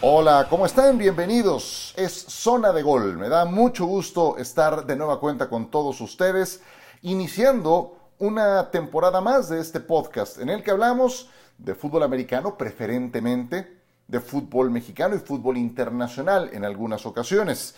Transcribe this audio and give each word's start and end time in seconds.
Hola, 0.00 0.46
¿cómo 0.48 0.64
están? 0.64 0.96
Bienvenidos. 0.96 1.92
Es 1.96 2.12
Zona 2.12 2.72
de 2.72 2.82
Gol. 2.82 3.18
Me 3.18 3.28
da 3.28 3.44
mucho 3.44 3.84
gusto 3.84 4.38
estar 4.38 4.86
de 4.86 4.96
nueva 4.96 5.20
cuenta 5.20 5.50
con 5.50 5.70
todos 5.70 6.00
ustedes, 6.00 6.62
iniciando 7.02 7.96
una 8.18 8.70
temporada 8.70 9.20
más 9.20 9.48
de 9.48 9.60
este 9.60 9.80
podcast 9.80 10.38
en 10.38 10.48
el 10.48 10.62
que 10.62 10.70
hablamos 10.70 11.28
de 11.58 11.74
fútbol 11.74 12.02
americano 12.02 12.56
preferentemente, 12.56 13.78
de 14.06 14.20
fútbol 14.20 14.70
mexicano 14.70 15.14
y 15.14 15.18
fútbol 15.18 15.58
internacional 15.58 16.50
en 16.52 16.64
algunas 16.64 17.04
ocasiones. 17.04 17.74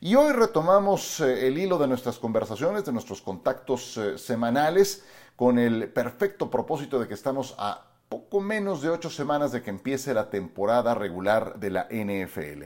Y 0.00 0.14
hoy 0.14 0.32
retomamos 0.32 1.20
eh, 1.20 1.46
el 1.48 1.58
hilo 1.58 1.78
de 1.78 1.88
nuestras 1.88 2.18
conversaciones, 2.18 2.84
de 2.84 2.92
nuestros 2.92 3.22
contactos 3.22 3.96
eh, 3.96 4.18
semanales, 4.18 5.04
con 5.34 5.58
el 5.58 5.88
perfecto 5.88 6.50
propósito 6.50 7.00
de 7.00 7.08
que 7.08 7.14
estamos 7.14 7.54
a 7.58 7.86
poco 8.08 8.40
menos 8.40 8.82
de 8.82 8.90
ocho 8.90 9.10
semanas 9.10 9.50
de 9.50 9.62
que 9.62 9.70
empiece 9.70 10.14
la 10.14 10.30
temporada 10.30 10.94
regular 10.94 11.58
de 11.58 11.70
la 11.70 11.88
NFL. 11.90 12.64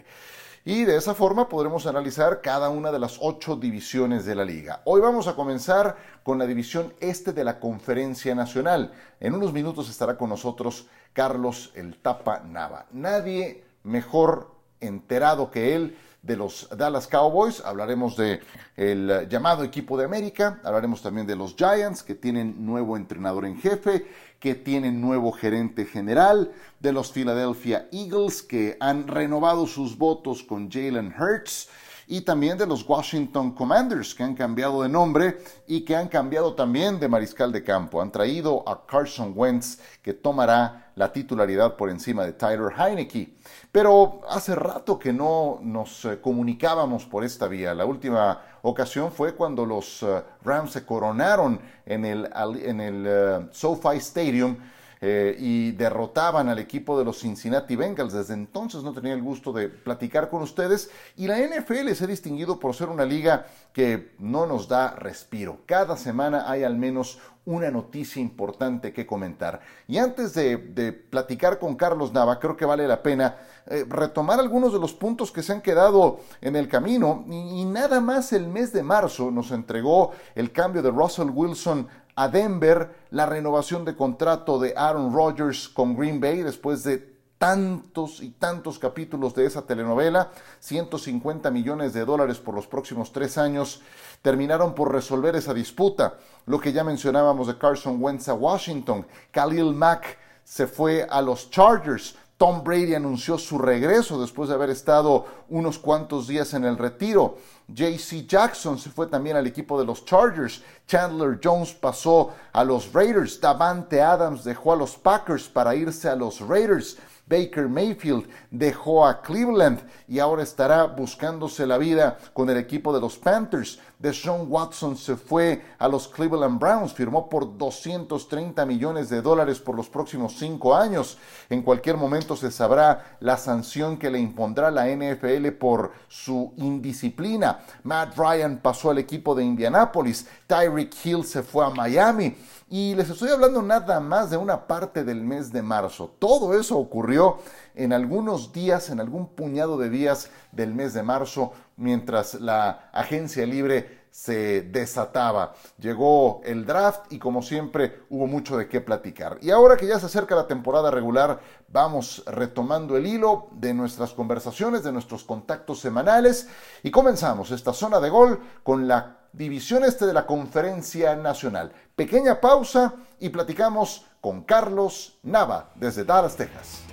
Y 0.71 0.85
de 0.85 0.97
esa 0.97 1.15
forma 1.15 1.49
podremos 1.49 1.87
analizar 1.87 2.43
cada 2.43 2.69
una 2.69 2.93
de 2.93 2.99
las 2.99 3.17
ocho 3.23 3.57
divisiones 3.57 4.27
de 4.27 4.35
la 4.35 4.45
liga. 4.45 4.83
Hoy 4.85 5.01
vamos 5.01 5.27
a 5.27 5.35
comenzar 5.35 5.97
con 6.23 6.39
la 6.39 6.47
división 6.47 6.93
este 7.01 7.33
de 7.33 7.43
la 7.43 7.59
Conferencia 7.59 8.35
Nacional. 8.35 8.93
En 9.19 9.33
unos 9.33 9.55
minutos 9.55 9.89
estará 9.89 10.19
con 10.19 10.29
nosotros 10.29 10.87
Carlos 11.15 11.73
el 11.75 11.97
Tapa 11.97 12.41
Nava. 12.41 12.85
Nadie 12.93 13.65
mejor 13.83 14.51
enterado 14.79 15.51
que 15.51 15.75
él 15.75 15.97
de 16.23 16.37
los 16.37 16.69
Dallas 16.77 17.07
Cowboys, 17.07 17.63
hablaremos 17.65 18.17
de 18.17 18.41
el 18.77 19.29
llamado 19.29 19.65
equipo 19.65 19.97
de 19.97 20.05
América, 20.05 20.61
hablaremos 20.65 21.01
también 21.01 21.27
de 21.27 21.37
los 21.37 21.55
Giants 21.57 22.03
que 22.03 22.15
tienen 22.15 22.65
nuevo 22.65 22.97
entrenador 22.97 23.47
en 23.47 23.57
jefe 23.59 24.07
que 24.39 24.55
tienen 24.55 25.01
nuevo 25.01 25.33
gerente 25.33 25.85
general, 25.85 26.53
de 26.81 26.93
los 26.93 27.11
Philadelphia 27.11 27.89
Eagles, 27.91 28.43
que 28.43 28.77
han 28.81 29.09
renovado 29.09 29.67
sus 29.67 29.99
votos 29.99 30.43
con 30.43 30.71
Jalen 30.71 31.13
Hurts, 31.19 31.69
y 32.07 32.23
también 32.23 32.57
de 32.57 32.67
los 32.67 32.89
Washington 32.89 33.51
Commanders, 33.53 34.15
que 34.15 34.23
han 34.23 34.35
cambiado 34.35 34.83
de 34.83 34.89
nombre 34.89 35.39
y 35.67 35.83
que 35.83 35.95
han 35.95 36.09
cambiado 36.09 36.55
también 36.55 36.99
de 36.99 37.09
mariscal 37.09 37.53
de 37.53 37.63
campo. 37.63 38.01
Han 38.01 38.11
traído 38.11 38.67
a 38.67 38.87
Carson 38.87 39.35
Wentz, 39.37 39.79
que 40.01 40.15
tomará 40.15 40.88
la 40.99 41.13
titularidad 41.13 41.77
por 41.77 41.91
encima 41.91 42.25
de 42.25 42.33
Tyler 42.33 42.73
Heineke. 42.77 43.33
Pero 43.71 44.21
hace 44.29 44.55
rato 44.57 44.99
que 44.99 45.13
no 45.13 45.61
nos 45.63 46.05
eh, 46.05 46.21
comunicábamos 46.21 47.07
por 47.07 47.25
esta 47.25 47.47
vía. 47.47 47.73
La 47.73 47.87
última 47.87 48.43
ocasión 48.63 49.13
fue 49.13 49.35
cuando 49.35 49.65
los 49.65 50.03
eh, 50.03 50.23
Rams 50.45 50.73
se 50.73 50.85
coronaron 50.85 51.61
en 51.87 52.05
el, 52.05 52.29
en 52.63 52.81
el 52.81 53.05
eh, 53.07 53.49
SoFi 53.53 53.97
Stadium 53.97 54.57
y 55.01 55.71
derrotaban 55.71 56.49
al 56.49 56.59
equipo 56.59 56.99
de 56.99 57.05
los 57.05 57.21
Cincinnati 57.21 57.77
Bengals. 57.77 58.13
Desde 58.13 58.35
entonces 58.35 58.83
no 58.83 58.93
tenía 58.93 59.13
el 59.13 59.23
gusto 59.23 59.53
de 59.53 59.69
platicar 59.69 60.29
con 60.29 60.43
ustedes 60.43 60.91
y 61.17 61.29
la 61.29 61.39
NFL 61.39 61.93
se 61.93 62.03
ha 62.03 62.09
distinguido 62.09 62.59
por 62.59 62.75
ser 62.75 62.89
una 62.89 63.05
liga 63.05 63.47
que 63.73 64.17
no 64.19 64.45
nos 64.45 64.67
da 64.67 64.97
respiro. 64.97 65.61
Cada 65.67 65.97
semana 65.97 66.51
hay 66.51 66.65
al 66.65 66.77
menos 66.77 67.21
una 67.49 67.71
noticia 67.71 68.21
importante 68.21 68.93
que 68.93 69.07
comentar. 69.07 69.61
Y 69.87 69.97
antes 69.97 70.35
de, 70.35 70.59
platicar 70.93 71.59
con 71.59 71.77
Carlos 71.77 72.13
Nava, 72.13 72.39
creo 72.39 72.59
que 72.59 72.67
vale 72.67 72.87
la 72.87 73.03
pena 73.03 73.37
eh, 73.67 73.87
retomar 73.89 74.39
algunos 74.39 74.71
de 74.71 74.79
los 74.79 74.93
puntos 74.93 75.33
que 75.33 75.43
se 75.43 75.53
han 75.53 75.63
quedado 75.63 76.21
en 76.43 76.57
el 76.57 76.69
camino. 76.69 77.25
y, 77.27 77.65
nada 77.65 78.01
más 78.01 78.35
el 78.35 78.49
mes 78.49 78.73
de 78.73 78.83
marzo 78.83 79.31
nos 79.31 79.51
entregó 79.51 80.13
el 80.35 80.53
cambio 80.53 80.83
de 80.83 80.91
Russell 80.91 81.31
Wilson 81.31 81.89
a 82.19 82.29
Denver 82.29 82.91
la 83.11 83.27
renovación 83.27 83.85
de 83.85 83.95
contrato 83.95 84.59
de 84.59 84.75
Aaron 84.77 85.15
Rodgers 85.15 85.69
con 85.69 85.97
Green 85.97 86.21
Bay 86.21 86.43
después 86.43 86.83
de 86.83 87.08
tantos 87.39 88.21
y 88.21 88.31
tantos 88.31 88.79
capítulos 88.79 89.35
de 89.35 89.47
esa 89.47 89.63
telenovela, 89.63 90.33
150 90.61 91.51
millones 91.51 91.95
de 91.95 92.05
dólares 92.05 92.39
por 92.39 92.55
los 92.55 92.67
próximos 92.67 93.13
tres 93.13 93.39
años, 93.39 93.81
terminaron 94.23 94.75
por 94.75 94.93
resolver 94.93 95.37
esa 95.37 95.55
disputa. 95.55 96.19
Lo 96.47 96.61
que 96.61 96.73
ya 96.73 96.85
mencionábamos 96.85 97.47
de 97.47 97.57
Carson 97.57 98.03
Wentz 98.03 98.29
a 98.29 98.35
Washington, 98.35 99.07
Khalil 99.31 99.73
Mack 99.73 100.19
se 100.45 100.67
fue 100.67 101.07
a 101.09 101.23
los 101.23 101.51
Chargers, 101.51 102.17
Tom 102.39 102.63
Brady 102.63 102.95
anunció 102.95 103.37
su 103.37 103.59
regreso 103.59 104.21
después 104.21 104.49
de 104.49 104.55
haber 104.55 104.71
estado 104.71 105.27
unos 105.49 105.77
cuantos 105.77 106.29
días 106.29 106.55
en 106.55 106.65
el 106.65 106.79
retiro. 106.79 107.37
JC 107.67 108.29
Jackson 108.29 108.79
se 108.79 108.91
fue 108.91 109.09
también 109.09 109.37
al 109.37 109.49
equipo 109.49 109.77
de 109.79 109.85
los 109.85 110.05
Chargers. 110.05 110.63
Chandler 110.87 111.41
Jones 111.43 111.75
pasó 111.75 112.33
a 112.53 112.63
los 112.63 112.93
Raiders. 112.93 113.41
Davante 113.41 114.01
Adams 114.01 114.45
dejó 114.45 114.73
a 114.73 114.77
los 114.77 114.97
Packers 114.97 115.49
para 115.49 115.75
irse 115.75 116.09
a 116.09 116.15
los 116.15 116.41
Raiders. 116.41 116.97
Baker 117.29 117.69
Mayfield 117.69 118.29
dejó 118.51 119.07
a 119.07 119.21
Cleveland 119.21 119.81
y 120.07 120.19
ahora 120.19 120.43
estará 120.43 120.85
buscándose 120.85 121.67
la 121.67 121.79
vida 121.79 122.19
con 122.33 122.49
el 122.51 122.57
equipo 122.57 122.93
de 122.93 123.01
los 123.01 123.19
Panthers. 123.19 123.79
Deshaun 123.99 124.47
Watson 124.49 124.97
se 124.97 125.17
fue 125.17 125.65
a 125.77 125.89
los 125.89 126.07
Cleveland 126.07 126.61
Browns, 126.61 126.93
firmó 126.93 127.29
por 127.29 127.59
230 127.59 128.65
millones 128.65 129.09
de 129.09 129.21
dólares 129.21 129.59
por 129.59 129.75
los 129.75 129.89
próximos 129.89 130.37
cinco 130.39 130.77
años. 130.77 131.19
En 131.51 131.63
cualquier 131.63 131.97
momento 131.97 132.37
se 132.37 132.53
sabrá 132.53 133.17
la 133.19 133.37
sanción 133.37 133.99
que 133.99 134.11
le 134.11 134.21
impondrá 134.21 134.71
la 134.71 134.87
NFL 134.87 135.49
por 135.59 135.91
su 136.07 136.53
indisciplina. 136.59 137.59
Matt 137.83 138.17
Ryan 138.17 138.59
pasó 138.59 138.91
al 138.91 138.99
equipo 138.99 139.35
de 139.35 139.45
Indianapolis, 139.45 140.29
Tyreek 140.47 140.95
Hill 141.05 141.25
se 141.25 141.43
fue 141.43 141.67
a 141.67 141.71
Miami. 141.71 142.37
Y 142.71 142.95
les 142.95 143.09
estoy 143.09 143.31
hablando 143.31 143.63
nada 143.63 143.99
más 143.99 144.29
de 144.29 144.37
una 144.37 144.67
parte 144.67 145.03
del 145.03 145.23
mes 145.23 145.51
de 145.51 145.63
marzo. 145.63 146.15
Todo 146.19 146.53
eso 146.53 146.77
ocurrió 146.77 147.39
en 147.75 147.95
algunos 147.95 148.53
días, 148.53 148.91
en 148.91 149.01
algún 149.01 149.27
puñado 149.29 149.79
de 149.79 149.89
días 149.89 150.31
del 150.53 150.75
mes 150.75 150.93
de 150.93 151.03
marzo, 151.03 151.53
mientras 151.79 152.35
la 152.35 152.91
agencia 152.93 153.47
libre 153.47 153.99
se 154.11 154.63
desataba. 154.63 155.55
Llegó 155.79 156.41
el 156.45 156.67
draft 156.67 157.13
y 157.13 157.19
como 157.19 157.43
siempre 157.43 158.03
hubo 158.11 158.27
mucho 158.27 158.57
de 158.57 158.69
qué 158.69 158.81
platicar. 158.81 159.39
Y 159.41 159.51
ahora 159.51 159.77
que 159.77 159.87
ya 159.87 159.99
se 159.99 160.07
acerca 160.07 160.35
la 160.35 160.47
temporada 160.47 160.91
regular, 160.91 161.41
vamos 161.69 162.23
retomando 162.27 162.97
el 162.97 163.07
hilo 163.07 163.49
de 163.53 163.75
nuestras 163.75 164.13
conversaciones, 164.13 164.83
de 164.83 164.93
nuestros 164.93 165.25
contactos 165.25 165.81
semanales 165.81 166.49
y 166.83 166.91
comenzamos 166.91 167.51
esta 167.51 167.73
zona 167.73 168.01
de 168.01 168.11
gol 168.11 168.41
con 168.63 168.89
la 168.89 169.19
división 169.33 169.85
este 169.85 170.07
de 170.07 170.15
la 170.15 170.27
Conferencia 170.27 171.15
Nacional. 171.15 171.73
Pequeña 171.95 172.41
pausa 172.41 172.95
y 173.21 173.29
platicamos 173.29 174.07
con 174.21 174.43
Carlos 174.43 175.19
Nava 175.23 175.71
desde 175.77 176.05
Dallas, 176.05 176.35
Texas. 176.35 176.88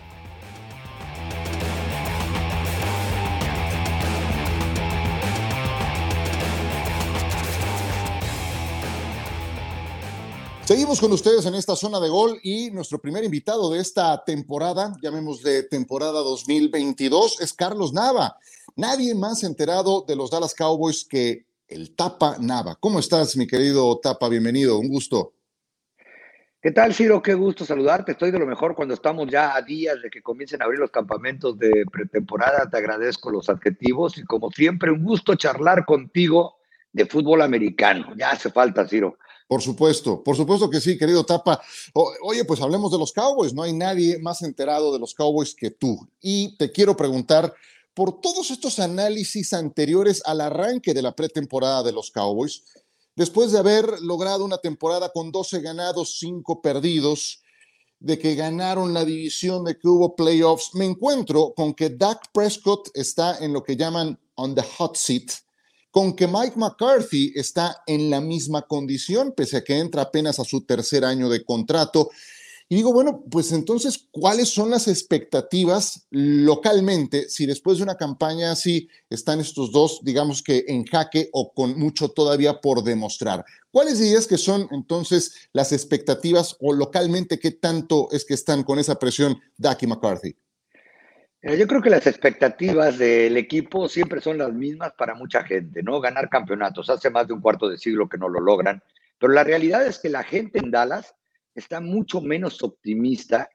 Seguimos 10.66 11.00
con 11.00 11.12
ustedes 11.12 11.46
en 11.46 11.54
esta 11.54 11.76
zona 11.76 12.00
de 12.00 12.10
gol 12.10 12.40
y 12.42 12.72
nuestro 12.72 12.98
primer 12.98 13.24
invitado 13.24 13.70
de 13.70 13.80
esta 13.80 14.24
temporada, 14.24 14.96
llamémosle 15.00 15.62
temporada 15.62 16.22
2022, 16.22 17.40
es 17.40 17.54
Carlos 17.54 17.94
Nava. 17.94 18.40
Nadie 18.76 19.14
más 19.14 19.44
enterado 19.44 20.04
de 20.08 20.16
los 20.16 20.32
Dallas 20.32 20.56
Cowboys 20.56 21.06
que 21.08 21.46
el 21.68 21.96
Tapa 21.96 22.38
Nava. 22.40 22.78
¿Cómo 22.80 22.98
estás, 22.98 23.38
mi 23.38 23.46
querido 23.46 24.00
Tapa? 24.00 24.28
Bienvenido, 24.28 24.80
un 24.80 24.88
gusto. 24.88 25.34
¿Qué 26.60 26.72
tal, 26.72 26.96
Ciro? 26.96 27.22
Qué 27.22 27.36
gusto 27.36 27.64
saludarte. 27.64 28.14
Estoy 28.14 28.32
de 28.32 28.40
lo 28.40 28.48
mejor 28.48 28.74
cuando 28.74 28.96
estamos 28.96 29.28
ya 29.30 29.56
a 29.56 29.62
días 29.62 30.02
de 30.02 30.10
que 30.10 30.24
comiencen 30.24 30.64
a 30.64 30.66
abrir 30.66 30.80
los 30.80 30.90
campamentos 30.90 31.60
de 31.60 31.86
pretemporada. 31.92 32.68
Te 32.68 32.78
agradezco 32.78 33.30
los 33.30 33.50
adjetivos 33.50 34.18
y 34.18 34.24
como 34.24 34.50
siempre, 34.50 34.90
un 34.90 35.04
gusto 35.04 35.36
charlar 35.36 35.86
contigo 35.86 36.56
de 36.92 37.06
fútbol 37.06 37.44
americano. 37.44 38.16
Ya 38.18 38.32
hace 38.32 38.50
falta, 38.50 38.88
Ciro. 38.88 39.20
Por 39.48 39.62
supuesto, 39.62 40.24
por 40.24 40.36
supuesto 40.36 40.70
que 40.70 40.82
sí, 40.82 40.98
querido 40.98 41.24
Tapa. 41.24 41.62
oye, 42.24 42.46
pues 42.46 42.62
hablemos 42.62 42.92
de 42.92 42.98
los 42.98 43.14
Cowboys. 43.14 43.54
No 43.54 43.62
hay 43.64 43.74
nadie 43.74 44.18
más 44.20 44.42
enterado 44.42 44.92
de 44.92 45.00
los 45.00 45.14
Cowboys 45.14 45.54
que 45.54 45.70
tú. 45.70 46.08
Y 46.20 46.58
te 46.58 46.72
quiero 46.72 46.98
preguntar, 46.98 47.54
por 47.94 48.20
todos 48.20 48.52
estos 48.52 48.80
análisis 48.80 49.54
anteriores 49.54 50.22
al 50.26 50.42
arranque 50.42 50.94
de 50.94 51.02
la 51.02 51.16
pretemporada 51.16 51.82
de 51.82 51.94
los 51.94 52.12
Cowboys, 52.12 52.64
después 53.16 53.52
de 53.52 53.60
haber 53.60 54.02
logrado 54.02 54.44
una 54.44 54.58
temporada 54.58 55.10
con 55.10 55.32
12 55.32 55.62
ganados, 55.62 56.18
5 56.20 56.62
perdidos, 56.62 57.42
de 58.00 58.20
que 58.20 58.36
ganaron 58.36 58.94
la 58.94 59.06
división, 59.06 59.64
de 59.64 59.78
que 59.80 59.88
hubo 59.88 60.16
playoffs, 60.16 60.76
me 60.76 60.86
encuentro 60.86 61.54
con 61.56 61.74
que 61.74 61.90
Dak 61.90 62.32
Prescott 62.34 62.90
está 62.94 63.38
en 63.40 63.54
lo 63.54 63.64
que 63.64 63.78
llaman 63.78 64.20
on 64.36 64.54
the 64.54 64.62
hot 64.62 64.98
seat, 64.98 65.32
con 65.96 66.14
que 66.14 66.28
Mike 66.28 66.58
McCarthy 66.58 67.32
está 67.36 67.82
en 67.88 68.10
la 68.10 68.20
misma 68.20 68.64
condición, 68.64 69.32
pese 69.32 69.56
a 69.56 69.64
que 69.64 69.78
entra 69.78 70.02
apenas 70.02 70.42
a 70.42 70.44
su 70.44 70.66
tercer 70.66 71.06
año 71.06 71.30
de 71.30 71.46
contrato, 71.46 72.10
Y 72.68 72.76
digo, 72.76 72.92
bueno, 72.92 73.24
pues 73.32 73.54
entonces, 73.54 74.08
¿cuáles 74.12 74.50
son 74.50 74.72
las 74.72 74.90
expectativas 74.90 76.08
localmente 76.10 77.30
si 77.30 77.46
después 77.46 77.78
de 77.78 77.84
una 77.84 77.96
campaña 77.96 78.52
así 78.52 78.90
están 79.10 79.40
estos 79.40 79.72
dos, 79.72 80.02
digamos 80.04 80.44
que 80.44 80.66
en 80.68 80.84
jaque 80.84 81.30
o 81.32 81.54
con 81.54 81.80
mucho 81.80 82.10
todavía 82.10 82.60
por 82.60 82.84
demostrar? 82.84 83.46
¿Cuáles 83.72 84.00
dirías 84.00 84.28
que 84.28 84.38
son 84.38 84.68
entonces 84.72 85.32
las 85.54 85.72
expectativas 85.72 86.58
o 86.60 86.74
localmente 86.74 87.40
qué 87.40 87.52
tanto 87.52 88.10
es 88.12 88.26
que 88.26 88.34
están 88.34 88.64
con 88.64 88.80
esa 88.80 88.96
presión 89.00 89.40
Dak 89.58 89.84
y 89.84 89.88
McCarthy? 89.88 90.36
Yo 91.54 91.68
creo 91.68 91.80
que 91.80 91.92
las 91.92 92.08
expectativas 92.08 92.98
del 92.98 93.38
equipo 93.38 93.88
siempre 93.88 94.20
son 94.20 94.40
las 94.40 94.52
mismas 94.52 94.94
para 94.94 95.14
mucha 95.14 95.44
gente, 95.44 95.84
¿no? 95.84 96.02
Ganar 96.02 96.28
campeonatos. 96.28 96.90
Hace 96.90 97.12
más 97.12 97.28
de 97.28 97.34
un 97.34 97.42
cuarto 97.42 97.70
de 97.70 97.78
siglo 97.78 98.10
que 98.10 98.18
no 98.18 98.28
lo 98.28 98.40
logran. 98.40 98.82
Pero 99.20 99.32
la 99.32 99.44
realidad 99.44 99.86
es 99.86 100.00
que 100.00 100.10
la 100.10 100.24
gente 100.24 100.58
en 100.58 100.72
Dallas 100.72 101.14
está 101.54 101.82
mucho 101.82 102.20
menos 102.20 102.64
optimista 102.64 103.48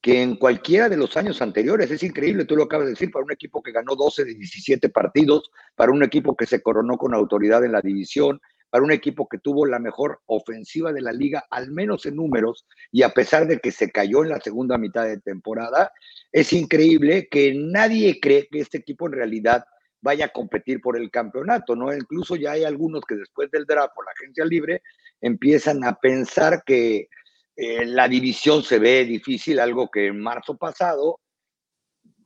que 0.00 0.22
en 0.22 0.36
cualquiera 0.36 0.88
de 0.88 0.96
los 0.96 1.16
años 1.16 1.42
anteriores. 1.42 1.90
Es 1.90 2.04
increíble, 2.04 2.44
tú 2.44 2.54
lo 2.54 2.62
acabas 2.62 2.86
de 2.86 2.92
decir, 2.92 3.10
para 3.10 3.24
un 3.24 3.32
equipo 3.32 3.60
que 3.60 3.72
ganó 3.72 3.96
12 3.96 4.24
de 4.24 4.34
17 4.34 4.88
partidos, 4.90 5.50
para 5.74 5.90
un 5.90 6.04
equipo 6.04 6.36
que 6.36 6.46
se 6.46 6.62
coronó 6.62 6.96
con 6.96 7.12
autoridad 7.12 7.64
en 7.64 7.72
la 7.72 7.80
división, 7.80 8.40
para 8.72 8.84
un 8.84 8.90
equipo 8.90 9.28
que 9.28 9.36
tuvo 9.36 9.66
la 9.66 9.78
mejor 9.78 10.22
ofensiva 10.24 10.94
de 10.94 11.02
la 11.02 11.12
liga, 11.12 11.44
al 11.50 11.70
menos 11.70 12.06
en 12.06 12.16
números, 12.16 12.64
y 12.90 13.02
a 13.02 13.10
pesar 13.10 13.46
de 13.46 13.58
que 13.58 13.70
se 13.70 13.90
cayó 13.90 14.22
en 14.22 14.30
la 14.30 14.40
segunda 14.40 14.78
mitad 14.78 15.04
de 15.04 15.20
temporada, 15.20 15.92
es 16.32 16.54
increíble 16.54 17.28
que 17.30 17.52
nadie 17.54 18.18
cree 18.18 18.48
que 18.50 18.60
este 18.60 18.78
equipo 18.78 19.08
en 19.08 19.12
realidad 19.12 19.62
vaya 20.00 20.24
a 20.24 20.28
competir 20.30 20.80
por 20.80 20.96
el 20.96 21.10
campeonato, 21.10 21.76
¿no? 21.76 21.94
Incluso 21.94 22.34
ya 22.34 22.52
hay 22.52 22.64
algunos 22.64 23.02
que 23.04 23.16
después 23.16 23.50
del 23.50 23.66
draft 23.66 23.92
por 23.94 24.06
la 24.06 24.12
agencia 24.12 24.46
libre 24.46 24.80
empiezan 25.20 25.84
a 25.84 25.96
pensar 25.96 26.62
que 26.64 27.08
eh, 27.54 27.84
la 27.84 28.08
división 28.08 28.62
se 28.62 28.78
ve 28.78 29.04
difícil, 29.04 29.60
algo 29.60 29.90
que 29.90 30.06
en 30.06 30.18
marzo 30.18 30.56
pasado 30.56 31.20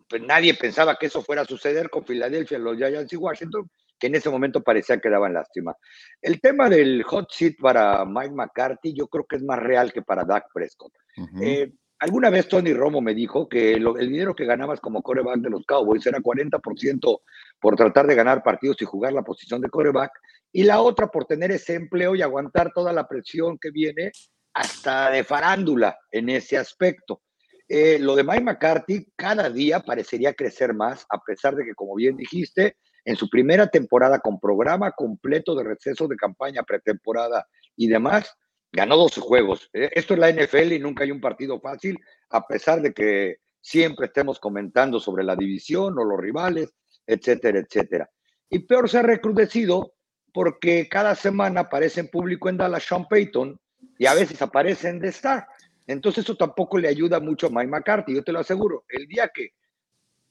pues 0.09 0.23
nadie 0.23 0.55
pensaba 0.55 0.97
que 0.97 1.07
eso 1.07 1.23
fuera 1.23 1.43
a 1.43 1.47
suceder 1.47 1.91
con 1.91 2.05
Filadelfia, 2.07 2.61
los 2.61 2.77
Giants 2.77 3.13
y 3.13 3.17
Washington, 3.17 3.69
que 3.99 4.09
en 4.09 4.15
ese 4.15 4.31
momento 4.31 4.63
parecía 4.63 4.99
que 4.99 5.11
daban 5.11 5.35
lástima. 5.35 5.75
El 6.21 6.41
tema 6.41 6.69
del 6.69 7.03
hot 7.05 7.31
seat 7.31 7.55
para 7.61 8.05
Mike 8.05 8.35
McCarthy 8.35 8.95
yo 8.95 9.09
creo 9.09 9.25
que 9.25 9.37
es 9.37 9.43
más 9.43 9.59
real 9.59 9.93
que 9.93 10.03
para 10.03 10.25
Dak 10.25 10.47
Prescott. 10.53 10.93
Eh, 11.41 11.73
alguna 11.99 12.31
vez 12.31 12.49
Tony 12.49 12.75
Romo 12.75 13.01
me 13.01 13.15
dijo 13.15 13.49
que 13.49 13.73
el 13.73 14.11
dinero 14.11 14.35
que 14.35 14.45
ganabas 14.45 14.81
como 14.81 15.03
coreback 15.03 15.39
de 15.39 15.51
los 15.51 15.65
Cowboys 15.65 16.07
era 16.07 16.21
40% 16.21 17.21
por 17.61 17.77
tratar 17.77 18.07
de 18.07 18.15
ganar 18.15 18.43
partidos 18.43 18.81
y 18.83 18.85
jugar 18.85 19.13
la 19.13 19.23
posición 19.23 19.61
de 19.61 19.71
coreback 19.71 20.13
y 20.53 20.65
la 20.65 20.81
otra 20.81 21.09
por 21.09 21.25
tener 21.25 21.51
ese 21.51 21.75
empleo 21.75 22.15
y 22.15 22.23
aguantar 22.23 22.73
toda 22.75 22.93
la 22.93 23.07
presión 23.09 23.59
que 23.59 23.71
viene 23.71 24.13
hasta 24.55 25.11
de 25.11 25.25
farándula 25.25 25.99
en 26.11 26.31
ese 26.31 26.57
aspecto. 26.57 27.23
Eh, 27.69 27.99
lo 27.99 28.15
de 28.15 28.23
Mike 28.23 28.45
McCarthy 28.45 29.07
cada 29.17 29.51
día 29.51 29.81
parecería 29.81 30.35
crecer 30.35 30.73
más, 30.73 31.05
a 31.11 31.21
pesar 31.21 31.57
de 31.57 31.65
que, 31.65 31.75
como 31.75 31.95
bien 31.97 32.17
dijiste, 32.17 32.77
en 33.07 33.17
su 33.17 33.31
primera 33.31 33.69
temporada 33.69 34.19
con 34.19 34.41
programa 34.41 34.91
completo 34.91 35.55
de 35.55 35.63
receso 35.63 36.09
de 36.09 36.17
campaña, 36.17 36.65
pretemporada 36.65 37.47
y 37.77 37.87
demás, 37.87 38.37
ganó 38.73 38.97
12 38.97 39.21
juegos. 39.21 39.71
Eh, 39.73 39.91
esto 39.95 40.15
es 40.15 40.21
la 40.21 40.33
NFL 40.33 40.73
y 40.73 40.81
nunca 40.81 41.05
hay 41.05 41.13
un 41.13 41.21
partido 41.21 41.61
fácil, 41.61 41.97
a 42.31 42.45
pesar 42.45 42.83
de 42.83 42.93
que 42.93 43.37
siempre 43.61 44.07
estemos 44.07 44.41
comentando 44.41 44.99
sobre 44.99 45.23
la 45.23 45.37
división 45.37 45.97
o 45.97 46.05
los 46.05 46.19
rivales, 46.19 46.75
etcétera, 47.07 47.61
etcétera. 47.61 48.11
Y 48.51 48.59
peor 48.61 48.91
se 48.91 48.99
ha 48.99 49.03
recrudecido 49.03 49.95
porque 50.35 50.89
cada 50.89 51.15
semana 51.15 51.61
aparece 51.61 52.01
en 52.01 52.09
público 52.09 52.49
en 52.49 52.57
Dallas 52.57 52.83
Sean 52.83 53.07
Payton 53.09 53.57
y 53.99 54.07
a 54.07 54.15
veces 54.15 54.43
aparece 54.43 54.89
en 54.89 55.01
The 55.01 55.09
Star. 55.09 55.47
Entonces 55.87 56.25
eso 56.25 56.37
tampoco 56.37 56.77
le 56.77 56.89
ayuda 56.89 57.21
mucho 57.21 57.47
a 57.47 57.51
Mike 57.51 57.69
McCarthy, 57.69 58.17
yo 58.17 58.25
te 58.25 58.33
lo 58.33 58.41
aseguro. 58.41 58.85
El 58.89 59.07
día 59.07 59.31
que 59.33 59.51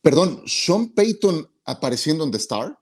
Perdón, 0.02 0.44
¿Sean 0.46 0.94
Payton 0.94 1.55
apareciendo 1.66 2.24
en 2.24 2.32
The 2.32 2.38
Star? 2.38 2.78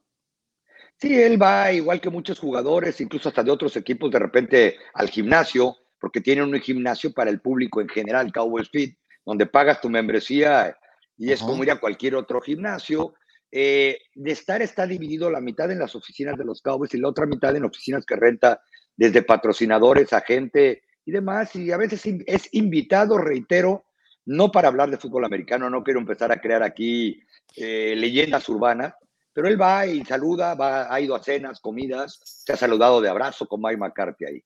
Sí, 0.99 1.21
él 1.21 1.41
va 1.41 1.71
igual 1.71 1.99
que 1.99 2.09
muchos 2.09 2.39
jugadores, 2.39 3.01
incluso 3.01 3.29
hasta 3.29 3.43
de 3.43 3.51
otros 3.51 3.75
equipos, 3.75 4.11
de 4.11 4.19
repente 4.19 4.77
al 4.93 5.09
gimnasio, 5.09 5.75
porque 5.99 6.21
tienen 6.21 6.45
un 6.45 6.59
gimnasio 6.59 7.11
para 7.13 7.29
el 7.29 7.41
público 7.41 7.81
en 7.81 7.89
general, 7.89 8.31
Cowboys 8.31 8.69
Fit, 8.69 8.97
donde 9.25 9.45
pagas 9.45 9.81
tu 9.81 9.89
membresía 9.89 10.77
y 11.17 11.31
es 11.31 11.41
como 11.41 11.63
ir 11.63 11.71
a 11.71 11.79
cualquier 11.79 12.15
otro 12.15 12.41
gimnasio. 12.41 13.13
Eh, 13.51 13.99
de 14.15 14.31
estar 14.31 14.61
está 14.61 14.87
dividido 14.87 15.29
la 15.29 15.39
mitad 15.39 15.71
en 15.71 15.79
las 15.79 15.95
oficinas 15.95 16.37
de 16.37 16.43
los 16.43 16.61
Cowboys 16.61 16.93
y 16.93 16.97
la 16.97 17.09
otra 17.09 17.25
mitad 17.25 17.55
en 17.55 17.65
oficinas 17.65 18.05
que 18.05 18.15
renta 18.15 18.61
desde 18.95 19.21
patrocinadores, 19.21 20.11
agente 20.11 20.81
y 21.05 21.11
demás. 21.11 21.55
Y 21.55 21.71
a 21.71 21.77
veces 21.77 22.01
es 22.25 22.49
invitado, 22.51 23.17
reitero, 23.17 23.85
no 24.25 24.51
para 24.51 24.67
hablar 24.67 24.89
de 24.89 24.97
fútbol 24.97 25.25
americano, 25.25 25.69
no 25.69 25.83
quiero 25.83 25.99
empezar 25.99 26.31
a 26.31 26.39
crear 26.39 26.63
aquí 26.63 27.19
eh, 27.55 27.93
leyendas 27.95 28.47
urbanas, 28.49 28.93
pero 29.33 29.47
él 29.47 29.59
va 29.59 29.85
y 29.85 30.03
saluda, 30.05 30.55
va, 30.55 30.93
ha 30.93 31.01
ido 31.01 31.15
a 31.15 31.23
cenas, 31.23 31.59
comidas, 31.59 32.19
se 32.23 32.53
ha 32.53 32.57
saludado 32.57 33.01
de 33.01 33.09
abrazo 33.09 33.47
con 33.47 33.61
Mike 33.61 33.77
McCarthy 33.77 34.25
ahí. 34.25 34.43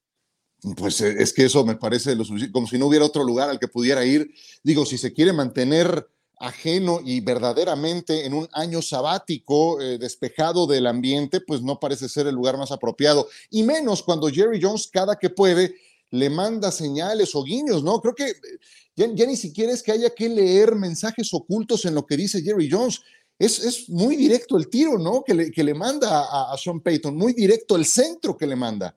Pues 0.76 1.02
eh, 1.02 1.16
es 1.20 1.34
que 1.34 1.46
eso 1.46 1.64
me 1.66 1.76
parece 1.76 2.16
como 2.52 2.68
si 2.68 2.78
no 2.80 2.88
hubiera 2.88 3.06
otro 3.06 3.24
lugar 3.24 3.50
al 3.50 3.60
que 3.60 3.68
pudiera 3.68 4.04
ir. 4.06 4.34
Digo, 4.64 4.86
si 4.86 4.98
se 4.98 5.14
quiere 5.14 5.34
mantener 5.34 6.08
ajeno 6.40 7.00
y 7.04 7.20
verdaderamente 7.22 8.26
en 8.26 8.34
un 8.34 8.48
año 8.54 8.82
sabático 8.82 9.82
eh, 9.82 9.98
despejado 9.98 10.68
del 10.68 10.88
ambiente, 10.88 11.42
pues 11.42 11.62
no 11.62 11.80
parece 11.80 12.10
ser 12.10 12.28
el 12.28 12.36
lugar 12.36 12.58
más 12.58 12.72
apropiado. 12.72 13.28
Y 13.50 13.64
menos 13.64 14.04
cuando 14.04 14.30
Jerry 14.30 14.60
Jones 14.62 14.90
cada 14.92 15.18
que 15.18 15.30
puede 15.30 15.76
le 16.12 16.30
manda 16.30 16.72
señales 16.72 17.36
o 17.36 17.44
guiños, 17.44 17.84
¿no? 17.84 18.00
Creo 18.02 18.16
que 18.16 18.34
ya, 18.96 19.08
ni 19.08 19.36
siquiera 19.36 19.72
es 19.72 19.84
que 19.84 19.92
haya 19.92 20.10
que 20.10 20.28
leer 20.28 20.76
mensajes 20.76 21.34
ocultos 21.34 21.86
en 21.86 21.94
lo 21.94 22.06
que 22.06 22.18
dice 22.18 22.42
Jerry 22.42 22.70
Jones. 22.70 23.02
Es, 23.38 23.88
muy 23.90 24.16
directo 24.16 24.58
el 24.58 24.70
tiro, 24.70 24.98
¿no? 24.98 25.24
Que 25.24 25.36
le, 25.36 25.52
que 25.52 25.64
le 25.64 25.76
manda 25.76 26.52
a, 26.52 26.58
Sean 26.58 26.82
Payton, 26.82 27.16
muy 27.16 27.34
directo 27.34 27.76
el 27.76 27.86
centro 27.86 28.36
que 28.36 28.48
le 28.48 28.56
manda. 28.56 28.96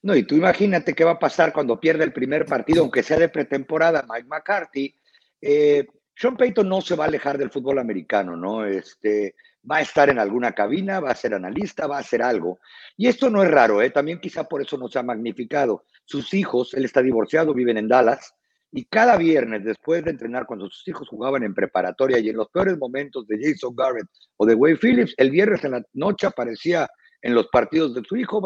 No, 0.00 0.16
y 0.16 0.22
tú 0.22 0.36
imagínate 0.36 0.94
qué 0.94 1.04
va 1.04 1.12
a 1.12 1.18
pasar 1.18 1.52
cuando 1.52 1.78
pierde 1.78 2.04
el 2.04 2.12
primer 2.12 2.46
partido, 2.46 2.82
aunque 2.82 3.02
sea 3.02 3.18
de 3.18 3.28
pretemporada, 3.28 4.06
Mike 4.08 4.28
McCarthy. 4.28 4.94
Eh, 5.42 5.86
Sean 6.16 6.36
Payton 6.36 6.68
no 6.68 6.80
se 6.80 6.96
va 6.96 7.04
a 7.04 7.08
alejar 7.08 7.36
del 7.36 7.50
fútbol 7.50 7.78
americano, 7.78 8.36
¿no? 8.36 8.64
Este, 8.64 9.34
va 9.70 9.76
a 9.76 9.82
estar 9.82 10.08
en 10.08 10.18
alguna 10.18 10.52
cabina, 10.52 11.00
va 11.00 11.10
a 11.10 11.14
ser 11.14 11.34
analista, 11.34 11.86
va 11.86 11.96
a 11.96 12.00
hacer 12.00 12.22
algo. 12.22 12.58
Y 12.96 13.08
esto 13.08 13.30
no 13.30 13.42
es 13.42 13.50
raro, 13.50 13.82
¿eh? 13.82 13.90
también 13.90 14.20
quizá 14.20 14.44
por 14.44 14.62
eso 14.62 14.78
no 14.78 14.88
se 14.88 14.98
ha 14.98 15.02
magnificado. 15.02 15.84
Sus 16.04 16.32
hijos, 16.34 16.74
él 16.74 16.84
está 16.84 17.02
divorciado, 17.02 17.54
viven 17.54 17.78
en 17.78 17.88
Dallas, 17.88 18.34
y 18.70 18.84
cada 18.84 19.16
viernes, 19.16 19.64
después 19.64 20.04
de 20.04 20.10
entrenar, 20.10 20.46
cuando 20.46 20.68
sus 20.68 20.86
hijos 20.88 21.08
jugaban 21.08 21.42
en 21.42 21.54
preparatoria 21.54 22.18
y 22.18 22.28
en 22.28 22.36
los 22.36 22.48
peores 22.50 22.76
momentos 22.76 23.26
de 23.26 23.38
Jason 23.40 23.74
Garrett 23.74 24.06
o 24.36 24.44
de 24.44 24.54
Wade 24.54 24.76
Phillips, 24.76 25.14
el 25.16 25.30
viernes 25.30 25.64
en 25.64 25.72
la 25.72 25.82
noche 25.94 26.26
aparecía 26.26 26.86
en 27.22 27.34
los 27.34 27.48
partidos 27.48 27.94
de 27.94 28.02
su 28.04 28.16
hijo, 28.16 28.42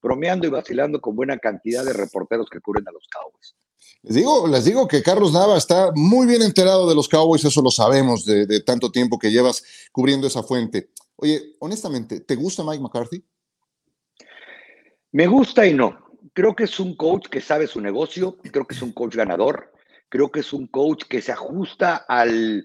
bromeando 0.00 0.46
y 0.46 0.50
vacilando 0.50 1.00
con 1.00 1.16
buena 1.16 1.38
cantidad 1.38 1.84
de 1.84 1.92
reporteros 1.92 2.48
que 2.48 2.60
cubren 2.60 2.86
a 2.88 2.92
los 2.92 3.06
Cowboys. 3.08 3.56
Les 4.04 4.16
digo, 4.16 4.46
les 4.46 4.64
digo 4.64 4.86
que 4.86 5.02
Carlos 5.02 5.32
Nava 5.32 5.56
está 5.56 5.90
muy 5.94 6.26
bien 6.26 6.42
enterado 6.42 6.88
de 6.88 6.94
los 6.94 7.08
Cowboys, 7.08 7.44
eso 7.44 7.62
lo 7.62 7.70
sabemos 7.70 8.24
de, 8.24 8.46
de 8.46 8.60
tanto 8.60 8.90
tiempo 8.90 9.18
que 9.18 9.32
llevas 9.32 9.64
cubriendo 9.92 10.26
esa 10.26 10.42
fuente. 10.42 10.90
Oye, 11.16 11.56
honestamente, 11.60 12.20
¿te 12.20 12.36
gusta 12.36 12.62
Mike 12.62 12.82
McCarthy? 12.82 13.24
Me 15.12 15.26
gusta 15.26 15.66
y 15.66 15.74
no 15.74 16.04
creo 16.34 16.54
que 16.54 16.64
es 16.64 16.80
un 16.80 16.96
coach 16.96 17.28
que 17.28 17.40
sabe 17.40 17.66
su 17.66 17.80
negocio, 17.80 18.36
creo 18.50 18.66
que 18.66 18.74
es 18.74 18.82
un 18.82 18.92
coach 18.92 19.14
ganador, 19.14 19.72
creo 20.08 20.30
que 20.30 20.40
es 20.40 20.52
un 20.52 20.66
coach 20.66 21.04
que 21.08 21.22
se 21.22 21.32
ajusta 21.32 22.04
al 22.08 22.64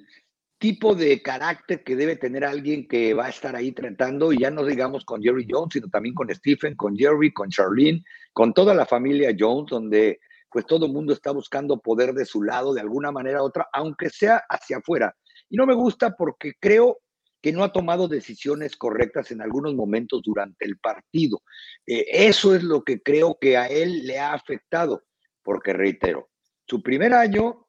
tipo 0.57 0.93
de 0.93 1.21
carácter 1.21 1.83
que 1.83 1.95
debe 1.95 2.17
tener 2.17 2.43
alguien 2.43 2.87
que 2.87 3.13
va 3.13 3.27
a 3.27 3.29
estar 3.29 3.55
ahí 3.55 3.71
tratando, 3.71 4.33
y 4.33 4.39
ya 4.39 4.51
no 4.51 4.65
digamos 4.65 5.05
con 5.05 5.21
Jerry 5.21 5.47
Jones, 5.49 5.73
sino 5.73 5.87
también 5.87 6.15
con 6.15 6.33
Stephen, 6.33 6.75
con 6.75 6.97
Jerry, 6.97 7.31
con 7.31 7.49
Charlene, 7.49 8.03
con 8.33 8.53
toda 8.53 8.73
la 8.73 8.85
familia 8.85 9.33
Jones, 9.37 9.69
donde 9.69 10.19
pues 10.49 10.65
todo 10.65 10.85
el 10.85 10.91
mundo 10.91 11.13
está 11.13 11.31
buscando 11.31 11.79
poder 11.79 12.13
de 12.13 12.25
su 12.25 12.43
lado 12.43 12.73
de 12.73 12.81
alguna 12.81 13.11
manera 13.11 13.41
u 13.41 13.45
otra, 13.45 13.67
aunque 13.73 14.09
sea 14.09 14.43
hacia 14.49 14.77
afuera. 14.77 15.15
Y 15.49 15.57
no 15.57 15.65
me 15.65 15.73
gusta 15.73 16.15
porque 16.15 16.53
creo 16.59 16.99
que 17.41 17.51
no 17.51 17.63
ha 17.63 17.71
tomado 17.71 18.07
decisiones 18.07 18.75
correctas 18.75 19.31
en 19.31 19.41
algunos 19.41 19.73
momentos 19.73 20.21
durante 20.23 20.65
el 20.65 20.77
partido. 20.77 21.41
Eh, 21.87 22.05
eso 22.09 22.55
es 22.55 22.63
lo 22.63 22.83
que 22.83 23.01
creo 23.01 23.37
que 23.39 23.57
a 23.57 23.67
él 23.67 24.05
le 24.05 24.19
ha 24.19 24.33
afectado, 24.33 25.03
porque 25.43 25.73
reitero, 25.73 26.29
su 26.67 26.83
primer 26.83 27.13
año 27.13 27.67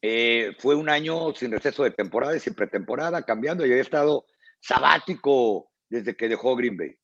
eh, 0.00 0.52
fue 0.58 0.74
un 0.74 0.88
año 0.88 1.34
sin 1.34 1.50
receso 1.50 1.82
de 1.82 1.90
temporada 1.90 2.36
y 2.36 2.40
sin 2.40 2.54
pretemporada, 2.54 3.24
cambiando 3.24 3.66
y 3.66 3.70
había 3.70 3.82
estado 3.82 4.26
sabático 4.60 5.70
desde 5.88 6.16
que 6.16 6.28
dejó 6.28 6.54
Green 6.56 6.76
Bay. 6.76 6.94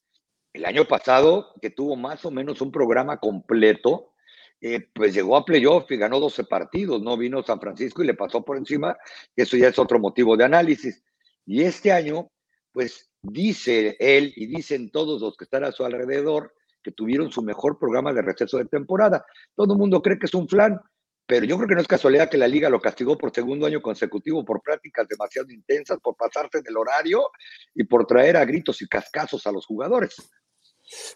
El 0.52 0.64
año 0.64 0.84
pasado, 0.84 1.54
que 1.60 1.70
tuvo 1.70 1.96
más 1.96 2.24
o 2.24 2.30
menos 2.30 2.60
un 2.60 2.72
programa 2.72 3.18
completo, 3.18 4.12
eh, 4.60 4.88
pues 4.92 5.14
llegó 5.14 5.36
a 5.36 5.44
playoff 5.44 5.90
y 5.90 5.96
ganó 5.96 6.20
12 6.20 6.44
partidos, 6.44 7.02
no 7.02 7.16
vino 7.16 7.42
San 7.42 7.60
Francisco 7.60 8.02
y 8.02 8.06
le 8.06 8.14
pasó 8.14 8.44
por 8.44 8.56
encima, 8.56 8.96
eso 9.34 9.56
ya 9.56 9.68
es 9.68 9.78
otro 9.78 9.98
motivo 9.98 10.36
de 10.36 10.44
análisis. 10.44 11.02
Y 11.46 11.62
este 11.62 11.92
año, 11.92 12.30
pues 12.72 13.10
dice 13.22 13.96
él 13.98 14.32
y 14.36 14.46
dicen 14.46 14.90
todos 14.90 15.20
los 15.20 15.36
que 15.36 15.44
están 15.44 15.64
a 15.64 15.72
su 15.72 15.84
alrededor 15.84 16.54
que 16.82 16.92
tuvieron 16.92 17.30
su 17.30 17.42
mejor 17.42 17.78
programa 17.78 18.12
de 18.12 18.22
receso 18.22 18.58
de 18.58 18.66
temporada. 18.66 19.24
Todo 19.54 19.74
el 19.74 19.78
mundo 19.78 20.00
cree 20.02 20.18
que 20.18 20.26
es 20.26 20.34
un 20.34 20.48
flan, 20.48 20.80
pero 21.26 21.46
yo 21.46 21.56
creo 21.56 21.68
que 21.68 21.74
no 21.74 21.80
es 21.80 21.86
casualidad 21.86 22.28
que 22.28 22.38
la 22.38 22.48
liga 22.48 22.68
lo 22.68 22.80
castigó 22.80 23.16
por 23.16 23.32
segundo 23.32 23.66
año 23.66 23.80
consecutivo 23.80 24.44
por 24.44 24.62
prácticas 24.62 25.06
demasiado 25.08 25.50
intensas, 25.50 25.98
por 26.00 26.16
pasarse 26.16 26.62
del 26.62 26.76
horario 26.76 27.30
y 27.74 27.84
por 27.84 28.06
traer 28.06 28.36
a 28.36 28.44
gritos 28.44 28.80
y 28.82 28.88
cascazos 28.88 29.46
a 29.46 29.52
los 29.52 29.66
jugadores. 29.66 30.16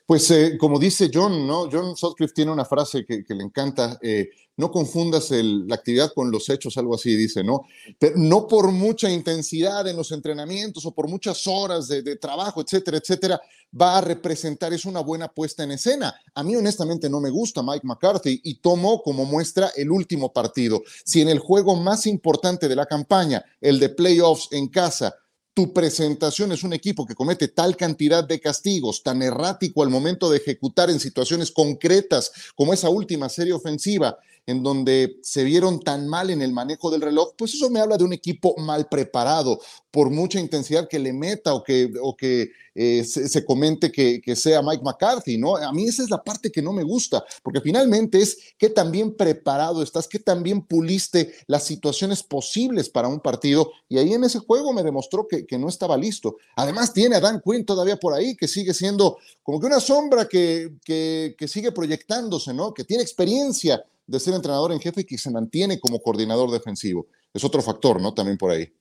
Pues 0.07 0.31
eh, 0.31 0.57
como 0.59 0.79
dice 0.79 1.11
John, 1.13 1.47
¿no? 1.47 1.69
John 1.71 1.97
Sutcliffe 1.97 2.35
tiene 2.35 2.53
una 2.53 2.65
frase 2.65 3.05
que, 3.05 3.25
le 3.29 3.43
encanta, 3.43 3.99
eh, 4.03 4.29
no 4.57 4.71
confundas 4.71 5.31
la 5.31 5.75
actividad 5.75 6.13
con 6.15 6.31
los 6.31 6.49
hechos, 6.49 6.77
algo 6.77 6.95
así 6.95 7.17
dice, 7.17 7.43
¿no? 7.43 7.63
Pero 7.99 8.17
no 8.17 8.47
por 8.47 8.71
mucha 8.71 9.11
intensidad 9.11 9.87
en 9.89 9.97
los 9.97 10.13
entrenamientos 10.13 10.87
o 10.87 10.95
por 10.95 11.09
muchas 11.09 11.47
horas 11.47 11.89
de, 11.89 12.17
trabajo, 12.17 12.61
etcétera, 12.61 12.99
etcétera, 12.99 13.41
va 13.81 13.99
a 13.99 14.01
representar, 14.01 14.73
es 14.73 14.85
una 14.85 15.01
buena 15.01 15.29
puesta 15.29 15.65
en 15.65 15.73
escena. 15.73 16.15
A 16.35 16.45
mí 16.45 16.55
honestamente 16.55 17.11
no 17.11 17.21
me 17.21 17.31
gusta 17.31 17.63
Mike 17.63 17.87
McCarthy 17.87 18.41
y 18.45 18.57
tomo 18.57 19.03
como 19.03 19.25
muestra 19.25 19.73
el 19.77 19.91
último 19.91 20.33
partido. 20.33 20.83
Si 21.05 21.21
en 21.21 21.29
el 21.29 21.41
juego 21.41 21.75
más 21.75 22.07
importante 22.07 22.69
de 22.69 22.77
la 22.77 22.87
campaña, 22.87 23.45
el 23.61 23.81
de 23.81 23.89
playoffs 23.89 24.49
en 24.53 24.69
casa, 24.69 25.17
tu 25.55 25.73
presentación 25.73 26.51
es 26.51 26.65
un 26.65 26.73
equipo 26.73 27.07
que 27.07 27.15
comete 27.15 27.47
tal 27.47 27.77
cantidad 27.77 28.25
de 28.25 28.41
castigos, 28.41 29.05
tan 29.05 29.23
errático 29.23 29.85
al 29.85 29.89
momento 29.89 30.29
de 30.29 30.39
ejecutar 30.39 30.91
en 30.91 30.99
situaciones 30.99 31.53
concretas 31.53 32.33
como 32.57 32.75
esa 32.75 32.89
última 32.89 33.29
serie 33.29 33.53
ofensiva, 33.53 34.19
en 34.47 34.63
donde 34.63 35.19
se 35.23 35.45
vieron 35.45 35.81
tan 35.81 36.09
mal 36.09 36.31
en 36.31 36.43
el 36.43 36.53
manejo 36.53 36.91
del 36.91 37.01
reloj, 37.01 37.35
pues 37.37 37.55
eso 37.55 37.71
me 37.71 37.81
habla 37.81 37.97
de 37.97 38.05
un 38.05 38.13
equipo 38.13 38.55
mal 38.59 38.89
preparado, 38.89 39.61
por 39.91 40.11
mucha 40.11 40.41
intensidad 40.41 40.89
que 40.89 40.99
le 40.99 41.13
meta 41.13 41.55
o 41.55 41.63
que, 41.63 41.91
o 42.03 42.17
que 42.17 42.51
eh, 42.75 43.05
se, 43.05 43.45
comente 43.45 43.93
que, 43.93 44.35
sea 44.35 44.61
Mike 44.61 44.83
McCarthy, 44.83 45.39
¿no? 45.39 45.57
A 45.57 45.73
mí 45.73 45.85
esa 45.87 46.03
es 46.03 46.11
la 46.11 46.23
parte 46.23 46.51
que 46.51 46.61
no 46.61 46.73
me 46.73 46.83
gusta, 46.83 47.25
porque 47.45 47.61
finalmente 47.61 48.21
es 48.21 48.37
qué 48.59 48.69
tan 48.69 48.91
bien 48.91 49.17
preparado 49.17 49.83
estás, 49.83 50.09
qué 50.09 50.19
tan 50.19 50.43
bien 50.43 50.63
puliste 50.63 51.35
las 51.47 51.63
situaciones 51.63 52.25
posibles 52.25 52.89
para 52.89 53.07
un 53.07 53.21
partido, 53.21 53.71
y 53.89 53.99
ahí 53.99 54.13
en 54.13 54.25
ese 54.25 54.41
juego 54.41 54.73
me 54.73 54.83
demostró 54.83 55.29
que, 55.29 55.47
no 55.55 55.69
estaba 55.69 55.97
listo. 55.97 56.39
Además 56.57 56.93
tiene 56.93 57.15
a 57.15 57.21
Dan 57.21 57.41
Quinn 57.41 57.65
todavía 57.65 57.97
por 57.97 58.13
ahí, 58.13 58.35
que 58.35 58.49
sigue 58.49 58.75
siendo 58.75 59.19
como 59.45 59.61
que 59.61 59.67
una 59.67 59.79
sombra 59.79 60.27
que, 60.27 60.73
que, 60.85 61.37
que 61.39 61.47
sigue 61.47 61.71
proyectándose, 61.71 62.53
¿no? 62.53 62.75
Que 62.75 62.83
tiene 62.83 63.05
experiencia 63.05 63.85
de 64.07 64.21
ser 64.21 64.35
entrenador 64.35 64.73
en 64.73 64.81
jefe 64.81 65.03
y 65.03 65.05
que 65.05 65.19
se 65.19 65.31
mantiene 65.31 65.81
como 65.81 66.01
coordinador 66.01 66.51
defensivo. 66.51 67.07
Es 67.33 67.45
otro 67.45 67.63
factor, 67.63 68.01
¿no? 68.01 68.15
También 68.15 68.39
por 68.39 68.51
ahí. 68.51 68.73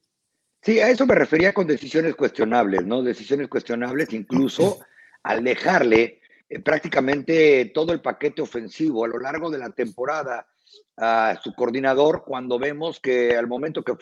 Sí, 0.62 0.80
a 0.80 0.90
eso 0.90 1.06
me 1.06 1.16
refería 1.16 1.54
con 1.54 1.68
decisiones 1.68 2.16
cuestionables, 2.16 2.86
¿no? 2.86 3.02
Decisiones 3.02 3.48
cuestionables, 3.48 4.14
incluso 4.14 4.80
al 5.24 5.44
dejarle 5.44 6.22
eh, 6.50 6.60
prácticamente 6.60 7.72
todo 7.74 7.94
el 7.94 8.02
paquete 8.02 8.42
ofensivo 8.42 9.06
a 9.06 9.08
lo 9.08 9.20
largo 9.20 9.50
de 9.50 9.58
la 9.58 9.70
temporada 9.72 10.48
a 10.98 11.40
su 11.44 11.54
coordinador 11.54 12.24
cuando 12.26 12.60
vemos 12.60 13.00
que 13.00 13.36
al 13.36 13.48
momento 13.48 13.84
que, 13.84 13.94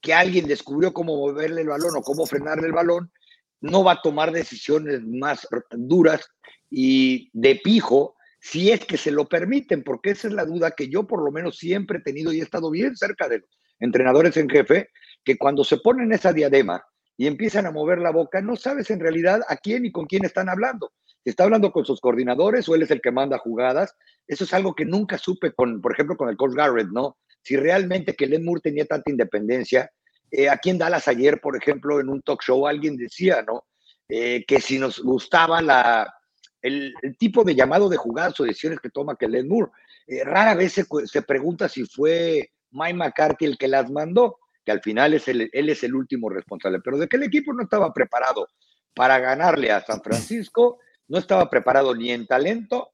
que 0.00 0.14
alguien 0.14 0.46
descubrió 0.46 0.92
cómo 0.92 1.16
moverle 1.16 1.62
el 1.62 1.68
balón 1.68 1.96
o 1.96 2.02
cómo 2.02 2.26
frenarle 2.26 2.66
el 2.66 2.72
balón, 2.72 3.12
no 3.60 3.84
va 3.84 3.92
a 3.92 4.02
tomar 4.02 4.32
decisiones 4.32 5.02
más 5.04 5.46
duras 5.70 6.28
y 6.70 7.30
de 7.32 7.56
pijo 7.56 8.16
si 8.40 8.70
es 8.70 8.84
que 8.84 8.96
se 8.96 9.10
lo 9.10 9.28
permiten, 9.28 9.82
porque 9.82 10.10
esa 10.10 10.28
es 10.28 10.34
la 10.34 10.44
duda 10.44 10.70
que 10.70 10.88
yo 10.88 11.06
por 11.06 11.22
lo 11.22 11.32
menos 11.32 11.56
siempre 11.56 11.98
he 11.98 12.02
tenido 12.02 12.32
y 12.32 12.40
he 12.40 12.42
estado 12.42 12.70
bien 12.70 12.96
cerca 12.96 13.28
de 13.28 13.40
los 13.40 13.50
entrenadores 13.80 14.36
en 14.36 14.48
jefe, 14.48 14.90
que 15.24 15.36
cuando 15.36 15.64
se 15.64 15.78
ponen 15.78 16.12
esa 16.12 16.32
diadema 16.32 16.84
y 17.16 17.26
empiezan 17.26 17.66
a 17.66 17.72
mover 17.72 17.98
la 17.98 18.10
boca, 18.10 18.40
no 18.40 18.56
sabes 18.56 18.90
en 18.90 19.00
realidad 19.00 19.40
a 19.48 19.56
quién 19.56 19.84
y 19.84 19.92
con 19.92 20.06
quién 20.06 20.24
están 20.24 20.48
hablando. 20.48 20.92
Está 21.24 21.44
hablando 21.44 21.72
con 21.72 21.84
sus 21.84 22.00
coordinadores 22.00 22.68
o 22.68 22.74
él 22.74 22.82
es 22.82 22.90
el 22.90 23.00
que 23.00 23.10
manda 23.10 23.38
jugadas, 23.38 23.94
eso 24.26 24.44
es 24.44 24.54
algo 24.54 24.74
que 24.74 24.84
nunca 24.84 25.18
supe 25.18 25.52
con, 25.52 25.80
por 25.80 25.92
ejemplo, 25.92 26.16
con 26.16 26.28
el 26.28 26.36
Coach 26.36 26.54
Garrett, 26.54 26.88
¿no? 26.88 27.18
Si 27.42 27.56
realmente 27.56 28.14
que 28.14 28.26
Len 28.26 28.44
Moore 28.44 28.60
tenía 28.62 28.86
tanta 28.86 29.10
independencia, 29.10 29.90
eh, 30.30 30.48
aquí 30.48 30.70
en 30.70 30.78
Dallas 30.78 31.08
ayer, 31.08 31.40
por 31.40 31.56
ejemplo, 31.56 32.00
en 32.00 32.08
un 32.08 32.22
talk 32.22 32.42
show 32.42 32.66
alguien 32.66 32.96
decía, 32.96 33.42
¿no? 33.42 33.64
Eh, 34.08 34.44
que 34.46 34.60
si 34.60 34.78
nos 34.78 35.00
gustaba 35.00 35.60
la, 35.60 36.17
el, 36.62 36.94
tipo 37.18 37.44
de 37.44 37.54
llamado 37.54 37.88
de 37.88 37.96
jugadas 37.96 38.38
o 38.40 38.44
decisiones 38.44 38.80
que 38.80 38.90
toma 38.90 39.16
Kellen 39.16 39.48
Moore. 39.48 39.70
Eh, 40.06 40.24
rara 40.24 40.54
vez 40.54 40.72
se, 40.72 41.22
pregunta 41.22 41.68
si 41.68 41.84
fue 41.84 42.50
Mike 42.70 42.94
McCarthy 42.94 43.44
el 43.44 43.58
que 43.58 43.68
las 43.68 43.90
mandó, 43.90 44.38
que 44.64 44.72
al 44.72 44.80
final 44.80 45.14
es 45.14 45.28
él 45.28 45.50
es 45.52 45.84
el 45.84 45.94
último 45.94 46.28
responsable, 46.28 46.80
pero 46.80 46.98
de 46.98 47.08
que 47.08 47.16
el 47.16 47.24
equipo 47.24 47.52
no 47.52 47.62
estaba 47.62 47.92
preparado 47.92 48.48
para 48.94 49.18
ganarle 49.18 49.70
a 49.70 49.84
San 49.84 50.02
Francisco, 50.02 50.78
no 51.08 51.18
estaba 51.18 51.48
preparado 51.48 51.94
ni 51.94 52.10
en 52.10 52.26
talento, 52.26 52.90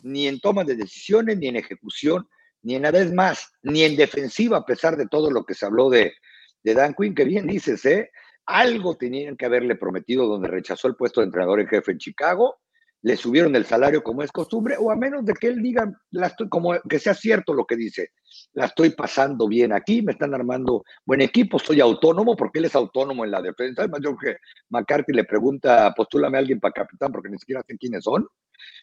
ni 0.00 0.28
en 0.28 0.40
toma 0.40 0.64
de 0.64 0.76
decisiones, 0.76 1.36
ni 1.38 1.48
en 1.48 1.56
ejecución, 1.56 2.28
ni 2.62 2.76
en 2.76 2.82
nada 2.82 3.04
más, 3.12 3.52
ni 3.62 3.82
en 3.82 3.96
defensiva, 3.96 4.58
a 4.58 4.64
pesar 4.64 4.96
de 4.96 5.06
todo 5.06 5.30
lo 5.30 5.44
que 5.44 5.54
se 5.54 5.66
habló 5.66 5.90
de, 5.90 6.14
de 6.62 6.74
Dan 6.74 6.94
Quinn, 6.94 7.14
que 7.14 7.24
bien 7.24 7.46
dices, 7.46 7.84
¿eh? 7.84 8.10
Algo 8.46 8.96
tenían 8.96 9.36
que 9.36 9.44
haberle 9.46 9.76
prometido 9.76 10.26
donde 10.26 10.48
rechazó 10.48 10.88
el 10.88 10.96
puesto 10.96 11.20
de 11.20 11.26
entrenador 11.26 11.60
en 11.60 11.68
jefe 11.68 11.92
en 11.92 11.98
Chicago 11.98 12.58
le 13.02 13.16
subieron 13.16 13.54
el 13.54 13.64
salario 13.64 14.02
como 14.02 14.22
es 14.22 14.32
costumbre, 14.32 14.76
o 14.78 14.90
a 14.90 14.96
menos 14.96 15.24
de 15.24 15.34
que 15.34 15.48
él 15.48 15.62
diga, 15.62 15.90
la 16.10 16.28
estoy, 16.28 16.48
como 16.48 16.74
que 16.88 16.98
sea 16.98 17.14
cierto 17.14 17.54
lo 17.54 17.64
que 17.64 17.76
dice, 17.76 18.10
la 18.54 18.66
estoy 18.66 18.90
pasando 18.90 19.46
bien 19.46 19.72
aquí, 19.72 20.02
me 20.02 20.12
están 20.12 20.34
armando 20.34 20.84
buen 21.04 21.20
equipo, 21.20 21.58
soy 21.58 21.80
autónomo, 21.80 22.36
porque 22.36 22.58
él 22.58 22.64
es 22.66 22.74
autónomo 22.74 23.24
en 23.24 23.30
la 23.30 23.42
defensa. 23.42 23.82
Además, 23.82 24.00
yo 24.02 24.16
creo 24.16 24.34
que 24.34 24.40
McCarthy 24.70 25.12
le 25.12 25.24
pregunta, 25.24 25.92
postúlame 25.96 26.38
a 26.38 26.40
alguien 26.40 26.60
para 26.60 26.72
capitán, 26.72 27.12
porque 27.12 27.28
ni 27.28 27.38
siquiera 27.38 27.62
sé 27.66 27.76
quiénes 27.78 28.04
son, 28.04 28.26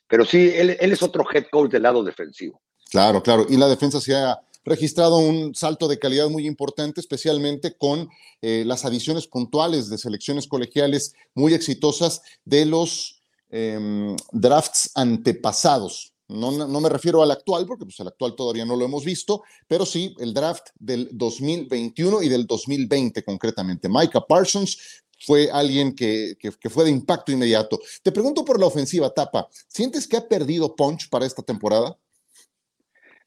pero 0.07 0.23
sí, 0.25 0.51
él, 0.55 0.77
es 0.79 1.03
otro 1.03 1.25
head 1.31 1.45
coach 1.51 1.71
del 1.71 1.83
lado 1.83 2.03
defensivo. 2.03 2.61
Claro, 2.89 3.21
claro, 3.21 3.45
y 3.49 3.57
la 3.57 3.67
defensa 3.67 3.99
se 3.99 4.15
ha 4.15 4.39
registrado 4.63 5.17
un 5.17 5.53
salto 5.53 5.87
de 5.87 5.99
calidad 5.99 6.29
muy 6.29 6.47
importante, 6.47 6.99
especialmente 7.01 7.75
con 7.77 8.09
eh, 8.41 8.63
las 8.65 8.85
adiciones 8.85 9.27
puntuales 9.27 9.89
de 9.89 9.97
selecciones 9.97 10.47
colegiales 10.47 11.13
muy 11.35 11.53
exitosas 11.53 12.21
de 12.45 12.65
los 12.65 13.14
Em, 13.49 14.15
drafts 14.31 14.91
antepasados. 14.95 16.13
No, 16.27 16.51
no, 16.51 16.81
me 16.81 16.89
refiero 16.89 17.21
al 17.21 17.29
actual, 17.29 17.67
porque 17.67 17.85
pues 17.85 17.99
el 17.99 18.07
actual 18.07 18.35
todavía 18.35 18.65
no 18.65 18.75
lo 18.75 18.85
hemos 18.85 19.05
visto, 19.05 19.43
pero 19.67 19.85
sí 19.85 20.15
el 20.19 20.33
draft 20.33 20.69
del 20.79 21.09
2021 21.11 22.23
y 22.23 22.29
del 22.29 22.47
2020 22.47 23.23
concretamente. 23.23 23.87
Micah 23.87 24.21
Parsons 24.21 25.03
fue 25.19 25.49
alguien 25.51 25.93
que, 25.93 26.35
que, 26.39 26.69
fue 26.69 26.83
de 26.83 26.89
impacto 26.89 27.31
inmediato. 27.31 27.79
Te 28.01 28.11
pregunto 28.11 28.43
por 28.43 28.59
la 28.59 28.65
ofensiva, 28.65 29.13
Tapa. 29.13 29.47
¿Sientes 29.67 30.07
que 30.07 30.17
ha 30.17 30.27
perdido 30.27 30.75
punch 30.75 31.09
para 31.09 31.27
esta 31.27 31.43
temporada? 31.43 31.95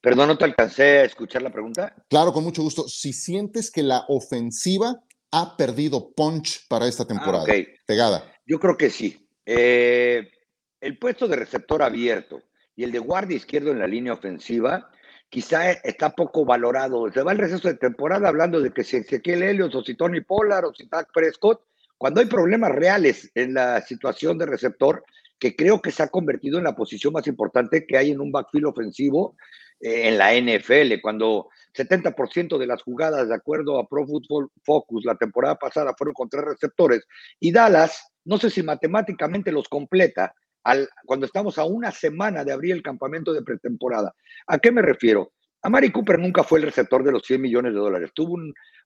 Perdón, 0.01 0.27
no 0.27 0.37
te 0.37 0.45
alcancé 0.45 0.99
a 0.99 1.03
escuchar 1.05 1.41
la 1.41 1.51
pregunta. 1.51 1.93
Claro, 2.09 2.33
con 2.33 2.43
mucho 2.43 2.61
gusto. 2.61 2.87
Si 2.87 3.13
sientes 3.13 3.71
que 3.71 3.83
la 3.83 4.05
ofensiva 4.09 5.01
ha 5.31 5.57
perdido 5.57 6.11
punch 6.11 6.67
para 6.67 6.87
esta 6.87 7.05
temporada, 7.05 7.45
ah, 7.49 7.63
pegada. 7.85 8.33
Yo 8.45 8.59
creo 8.59 8.77
que 8.77 8.89
sí. 8.89 9.28
Eh, 9.51 10.29
el 10.79 10.99
puesto 10.99 11.27
de 11.27 11.35
receptor 11.35 11.81
abierto 11.81 12.43
y 12.75 12.83
el 12.83 12.91
de 12.91 12.99
guardia 12.99 13.35
izquierdo 13.35 13.71
en 13.71 13.79
la 13.79 13.87
línea 13.87 14.13
ofensiva 14.13 14.91
quizá 15.27 15.71
está 15.71 16.11
poco 16.11 16.45
valorado. 16.45 17.11
Se 17.11 17.23
va 17.23 17.31
el 17.31 17.39
receso 17.39 17.67
de 17.67 17.73
temporada 17.73 18.29
hablando 18.29 18.61
de 18.61 18.71
que 18.71 18.83
si 18.83 18.97
Ezequiel 18.97 19.41
Helios 19.41 19.73
o 19.73 19.83
si 19.83 19.95
Tony 19.95 20.21
Pollard 20.21 20.65
o 20.65 20.73
si 20.75 20.85
Dak 20.85 21.11
Prescott, 21.11 21.63
cuando 21.97 22.21
hay 22.21 22.27
problemas 22.27 22.73
reales 22.73 23.31
en 23.33 23.55
la 23.55 23.81
situación 23.81 24.37
de 24.37 24.45
receptor, 24.45 25.03
que 25.39 25.55
creo 25.55 25.81
que 25.81 25.89
se 25.89 26.03
ha 26.03 26.09
convertido 26.09 26.59
en 26.59 26.65
la 26.65 26.75
posición 26.75 27.13
más 27.13 27.25
importante 27.25 27.87
que 27.87 27.97
hay 27.97 28.11
en 28.11 28.21
un 28.21 28.31
backfield 28.31 28.67
ofensivo 28.67 29.35
eh, 29.79 30.09
en 30.09 30.19
la 30.19 30.35
NFL, 30.35 31.01
cuando 31.01 31.49
70% 31.75 32.59
de 32.59 32.67
las 32.67 32.83
jugadas, 32.83 33.29
de 33.29 33.35
acuerdo 33.35 33.79
a 33.79 33.87
Pro 33.87 34.05
Football 34.05 34.51
Focus, 34.63 35.05
la 35.05 35.15
temporada 35.15 35.55
pasada 35.55 35.95
fueron 35.97 36.13
con 36.13 36.29
tres 36.29 36.43
receptores, 36.45 37.07
y 37.39 37.51
Dallas 37.51 38.11
no 38.29 38.37
sé 38.37 38.51
si 38.51 38.61
matemáticamente 38.61 39.51
los 39.51 39.67
completa 39.67 40.35
al, 40.63 40.87
cuando 41.03 41.25
estamos 41.25 41.57
a 41.57 41.63
una 41.63 41.91
semana 41.91 42.43
de 42.43 42.51
abrir 42.51 42.73
el 42.73 42.83
campamento 42.83 43.33
de 43.33 43.41
pretemporada. 43.41 44.13
¿A 44.45 44.59
qué 44.59 44.71
me 44.71 44.83
refiero? 44.83 45.31
A 45.63 45.69
Mari 45.69 45.91
Cooper 45.91 46.19
nunca 46.19 46.43
fue 46.43 46.59
el 46.59 46.65
receptor 46.65 47.03
de 47.03 47.11
los 47.11 47.23
100 47.23 47.41
millones 47.41 47.73
de 47.73 47.79
dólares. 47.79 48.11
Tuvo 48.13 48.35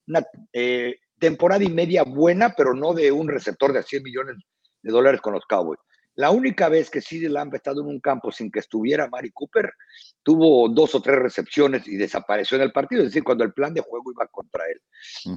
una 0.08 0.24
eh, 0.54 0.96
temporada 1.20 1.62
y 1.62 1.70
media 1.70 2.04
buena, 2.04 2.54
pero 2.56 2.74
no 2.74 2.94
de 2.94 3.12
un 3.12 3.28
receptor 3.28 3.74
de 3.74 3.84
100 3.84 4.04
millones 4.04 4.38
de 4.82 4.92
dólares 4.92 5.20
con 5.20 5.34
los 5.34 5.46
Cowboys. 5.46 5.80
La 6.16 6.32
única 6.32 6.70
vez 6.70 6.90
que 6.90 7.02
CD 7.02 7.28
Lamb 7.28 7.54
ha 7.54 7.58
estado 7.58 7.82
en 7.82 7.88
un 7.88 8.00
campo 8.00 8.32
sin 8.32 8.50
que 8.50 8.60
estuviera 8.60 9.10
Mari 9.10 9.32
Cooper, 9.32 9.74
tuvo 10.24 10.70
dos 10.70 10.96
o 10.96 11.02
tres 11.02 11.20
recepciones 11.20 11.86
y 11.86 11.98
desapareció 11.98 12.56
en 12.56 12.64
el 12.64 12.72
partido, 12.72 13.02
es 13.02 13.10
decir, 13.10 13.26
cuando 13.26 13.44
el 13.44 13.52
plan 13.52 13.74
de 13.74 13.82
juego 13.82 14.10
iba 14.10 14.26
contra 14.28 14.64
él. 14.68 14.80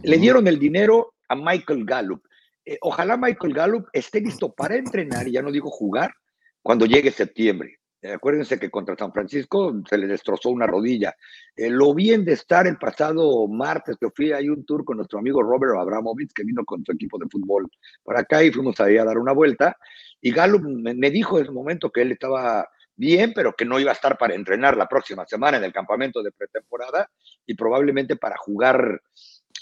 Le 0.05 0.19
dieron 0.19 0.47
el 0.47 0.61
dinero 0.61 1.15
a 1.29 1.35
Michael 1.35 1.85
Gallup. 1.85 2.23
Eh, 2.67 2.79
ojalá 2.81 3.17
Michael 3.17 3.55
Gallup 3.55 3.89
esté 3.93 4.21
listo 4.21 4.53
para 4.53 4.75
entrenar, 4.75 5.29
y 5.29 5.33
ya 5.33 5.43
no 5.43 5.53
digo 5.53 5.71
jugar, 5.71 6.13
cuando 6.61 6.85
llegue 6.85 7.13
septiembre. 7.13 7.79
Eh, 8.03 8.13
acuérdense 8.13 8.59
que 8.59 8.71
contra 8.71 8.97
San 8.97 9.13
Francisco 9.13 9.73
se 9.89 9.97
le 9.97 10.09
destrozó 10.09 10.51
una 10.51 10.67
rodilla. 10.67 11.15
Eh, 11.55 11.71
lo 11.71 11.95
bien 11.95 12.25
de 12.25 12.33
estar 12.33 12.67
el 12.67 12.77
pasado 12.77 13.47
martes, 13.47 13.97
que 13.99 14.11
fui 14.11 14.33
a 14.33 14.39
un 14.39 14.67
tour 14.67 14.85
con 14.85 14.97
nuestro 14.97 15.21
amigo 15.21 15.43
Robert 15.43 15.79
Abramovich, 15.79 16.33
que 16.35 16.43
vino 16.43 16.65
con 16.65 16.85
su 16.85 16.93
equipo 16.93 17.19
de 17.19 17.27
fútbol 17.31 17.69
para 18.03 18.21
acá 18.21 18.43
y 18.43 18.51
fuimos 18.51 18.79
a 18.81 18.89
dar 18.89 19.17
una 19.17 19.33
vuelta. 19.33 19.77
Y 20.21 20.33
Gallup 20.33 20.63
me, 20.63 21.11
dijo 21.11 21.39
en 21.39 21.45
ese 21.45 21.53
momento 21.53 21.91
que 21.91 22.03
él 22.03 22.13
estaba 22.13 22.69
bien, 22.97 23.33
pero 23.35 23.55
que 23.55 23.65
no 23.65 23.79
iba 23.79 23.93
a 23.93 23.95
estar 23.95 24.19
para 24.19 24.35
entrenar 24.35 24.77
la 24.77 24.89
próxima 24.89 25.25
semana 25.27 25.59
en 25.59 25.65
el 25.65 25.73
campamento 25.73 26.23
de 26.23 26.33
pretemporada 26.33 27.09
y 27.47 27.55
probablemente 27.55 28.17
para 28.17 28.37
jugar 28.37 29.03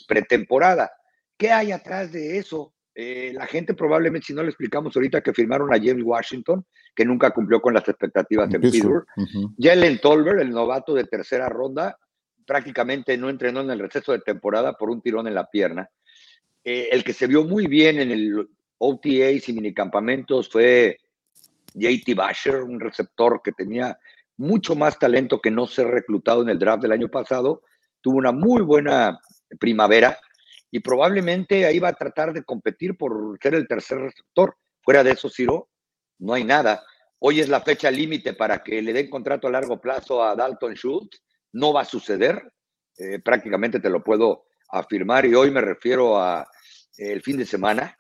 pretemporada. 0.08 0.90
¿Qué 1.36 1.50
hay 1.50 1.72
atrás 1.72 2.12
de 2.12 2.38
eso? 2.38 2.74
Eh, 2.94 3.32
la 3.34 3.46
gente 3.46 3.74
probablemente, 3.74 4.28
si 4.28 4.34
no 4.34 4.42
le 4.42 4.50
explicamos 4.50 4.94
ahorita 4.94 5.20
que 5.20 5.32
firmaron 5.32 5.72
a 5.74 5.78
James 5.78 6.04
Washington, 6.04 6.64
que 6.94 7.04
nunca 7.04 7.30
cumplió 7.30 7.60
con 7.60 7.74
las 7.74 7.88
expectativas 7.88 8.52
en 8.54 8.60
Pittsburgh. 8.60 9.04
Jalen 9.58 9.98
Tolbert, 9.98 10.40
el 10.40 10.50
novato 10.50 10.94
de 10.94 11.04
tercera 11.04 11.48
ronda, 11.48 11.98
prácticamente 12.46 13.16
no 13.16 13.28
entrenó 13.28 13.62
en 13.62 13.70
el 13.70 13.80
receso 13.80 14.12
de 14.12 14.20
temporada 14.20 14.74
por 14.74 14.90
un 14.90 15.02
tirón 15.02 15.26
en 15.26 15.34
la 15.34 15.50
pierna. 15.50 15.88
Eh, 16.62 16.88
el 16.92 17.02
que 17.02 17.12
se 17.12 17.26
vio 17.26 17.44
muy 17.44 17.66
bien 17.66 17.98
en 17.98 18.12
el 18.12 18.48
OTAs 18.78 19.48
y 19.48 19.52
minicampamentos 19.52 20.48
fue 20.48 20.98
JT 21.74 22.14
Basher, 22.14 22.62
un 22.62 22.78
receptor 22.78 23.40
que 23.42 23.52
tenía 23.52 23.98
mucho 24.36 24.76
más 24.76 24.98
talento 24.98 25.40
que 25.40 25.50
no 25.50 25.66
ser 25.66 25.88
reclutado 25.88 26.42
en 26.42 26.48
el 26.48 26.58
draft 26.58 26.82
del 26.82 26.92
año 26.92 27.08
pasado. 27.08 27.62
Tuvo 28.00 28.18
una 28.18 28.30
muy 28.30 28.62
buena 28.62 29.18
primavera 29.58 30.18
y 30.74 30.80
probablemente 30.80 31.66
ahí 31.66 31.78
va 31.78 31.90
a 31.90 31.92
tratar 31.92 32.32
de 32.32 32.42
competir 32.42 32.96
por 32.96 33.38
ser 33.40 33.54
el 33.54 33.68
tercer 33.68 33.96
receptor. 33.96 34.56
Fuera 34.82 35.04
de 35.04 35.12
eso, 35.12 35.30
Ciro, 35.30 35.68
no 36.18 36.34
hay 36.34 36.42
nada. 36.42 36.82
Hoy 37.20 37.38
es 37.38 37.48
la 37.48 37.60
fecha 37.60 37.92
límite 37.92 38.34
para 38.34 38.60
que 38.60 38.82
le 38.82 38.92
den 38.92 39.08
contrato 39.08 39.46
a 39.46 39.52
largo 39.52 39.80
plazo 39.80 40.24
a 40.24 40.34
Dalton 40.34 40.74
Schultz. 40.74 41.22
No 41.52 41.72
va 41.72 41.82
a 41.82 41.84
suceder. 41.84 42.52
Eh, 42.98 43.20
prácticamente 43.20 43.78
te 43.78 43.88
lo 43.88 44.02
puedo 44.02 44.46
afirmar 44.68 45.24
y 45.26 45.36
hoy 45.36 45.52
me 45.52 45.60
refiero 45.60 46.18
a 46.18 46.44
eh, 46.98 47.12
el 47.12 47.22
fin 47.22 47.36
de 47.36 47.46
semana. 47.46 47.96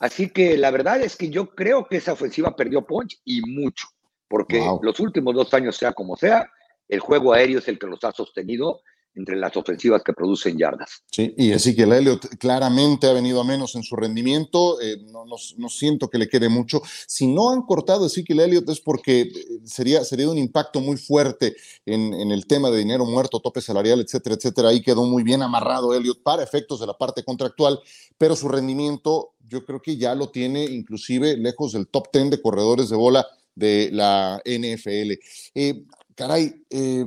Así 0.00 0.30
que 0.30 0.58
la 0.58 0.72
verdad 0.72 1.00
es 1.00 1.14
que 1.14 1.30
yo 1.30 1.54
creo 1.54 1.86
que 1.86 1.98
esa 1.98 2.14
ofensiva 2.14 2.56
perdió 2.56 2.84
punch 2.84 3.20
y 3.24 3.40
mucho, 3.42 3.86
porque 4.26 4.60
los 4.82 4.98
últimos 4.98 5.32
dos 5.32 5.54
años, 5.54 5.76
sea 5.76 5.92
como 5.92 6.16
sea, 6.16 6.50
el 6.88 6.98
juego 6.98 7.34
aéreo 7.34 7.60
es 7.60 7.68
el 7.68 7.78
que 7.78 7.86
los 7.86 8.02
ha 8.02 8.10
sostenido 8.10 8.80
entre 9.14 9.36
las 9.36 9.56
ofensivas 9.56 10.02
que 10.04 10.12
producen 10.12 10.56
yardas. 10.56 11.02
Sí, 11.10 11.34
y 11.36 11.50
Ezequiel 11.50 11.92
Elliott 11.92 12.26
claramente 12.38 13.08
ha 13.08 13.12
venido 13.12 13.40
a 13.40 13.44
menos 13.44 13.74
en 13.74 13.82
su 13.82 13.96
rendimiento, 13.96 14.80
eh, 14.80 14.98
no, 15.10 15.24
no, 15.24 15.68
siento 15.68 16.08
que 16.08 16.18
le 16.18 16.28
quede 16.28 16.48
mucho. 16.48 16.80
Si 17.06 17.26
no 17.26 17.50
han 17.50 17.62
cortado 17.62 18.04
a 18.04 18.06
Ezequiel 18.06 18.40
Elliott 18.40 18.68
es 18.68 18.80
porque 18.80 19.22
eh, 19.22 19.32
sería, 19.64 20.04
sería 20.04 20.28
un 20.28 20.38
impacto 20.38 20.80
muy 20.80 20.96
fuerte 20.96 21.56
en, 21.84 22.14
en, 22.14 22.30
el 22.30 22.46
tema 22.46 22.70
de 22.70 22.78
dinero 22.78 23.04
muerto, 23.04 23.40
tope 23.40 23.60
salarial, 23.60 24.00
etcétera, 24.00 24.36
etcétera. 24.36 24.68
Ahí 24.68 24.80
quedó 24.82 25.04
muy 25.04 25.22
bien 25.22 25.42
amarrado 25.42 25.94
Elliott 25.94 26.22
para 26.22 26.42
efectos 26.42 26.80
de 26.80 26.86
la 26.86 26.96
parte 26.96 27.24
contractual, 27.24 27.80
pero 28.16 28.36
su 28.36 28.48
rendimiento 28.48 29.34
yo 29.50 29.64
creo 29.64 29.82
que 29.82 29.96
ya 29.96 30.14
lo 30.14 30.30
tiene 30.30 30.64
inclusive 30.64 31.36
lejos 31.36 31.72
del 31.72 31.88
top 31.88 32.08
10 32.12 32.30
de 32.30 32.40
corredores 32.40 32.88
de 32.88 32.96
bola 32.96 33.26
de 33.54 33.90
la 33.92 34.40
NFL. 34.44 35.12
Eh, 35.54 35.84
Caray, 36.20 36.66
eh, 36.68 37.06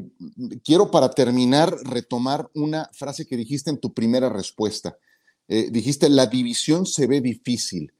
quiero 0.63 0.89
para 0.89 1.11
terminar 1.11 1.71
retomar 1.83 2.49
una 2.55 2.89
frase 2.93 3.27
que 3.27 3.37
dijiste 3.37 3.69
en 3.69 3.77
tu 3.77 3.93
primera 3.93 4.27
respuesta. 4.27 4.97
Eh, 5.47 5.69
dijiste, 5.69 6.09
la 6.09 6.25
división 6.25 6.87
se 6.87 7.05
ve 7.05 7.21
difícil. 7.21 7.93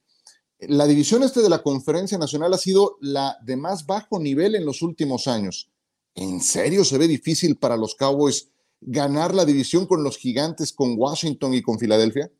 La 0.57 0.87
división 0.87 1.21
este 1.21 1.43
de 1.43 1.49
la 1.49 1.61
Conferencia 1.61 2.17
Nacional 2.17 2.51
ha 2.55 2.57
sido 2.57 2.97
la 2.99 3.37
de 3.43 3.55
más 3.55 3.85
bajo 3.85 4.17
nivel 4.17 4.55
en 4.55 4.65
los 4.65 4.81
últimos 4.81 5.27
años. 5.27 5.69
¿En 6.15 6.41
serio 6.41 6.83
se 6.83 6.97
ve 6.97 7.07
difícil 7.07 7.57
para 7.57 7.77
los 7.77 7.93
Cowboys 7.93 8.49
ganar 8.81 9.35
la 9.35 9.45
división 9.45 9.85
con 9.85 10.03
los 10.03 10.17
gigantes, 10.17 10.73
con 10.73 10.95
Washington 10.97 11.53
y 11.53 11.61
con 11.61 11.77
Filadelfia? 11.77 12.31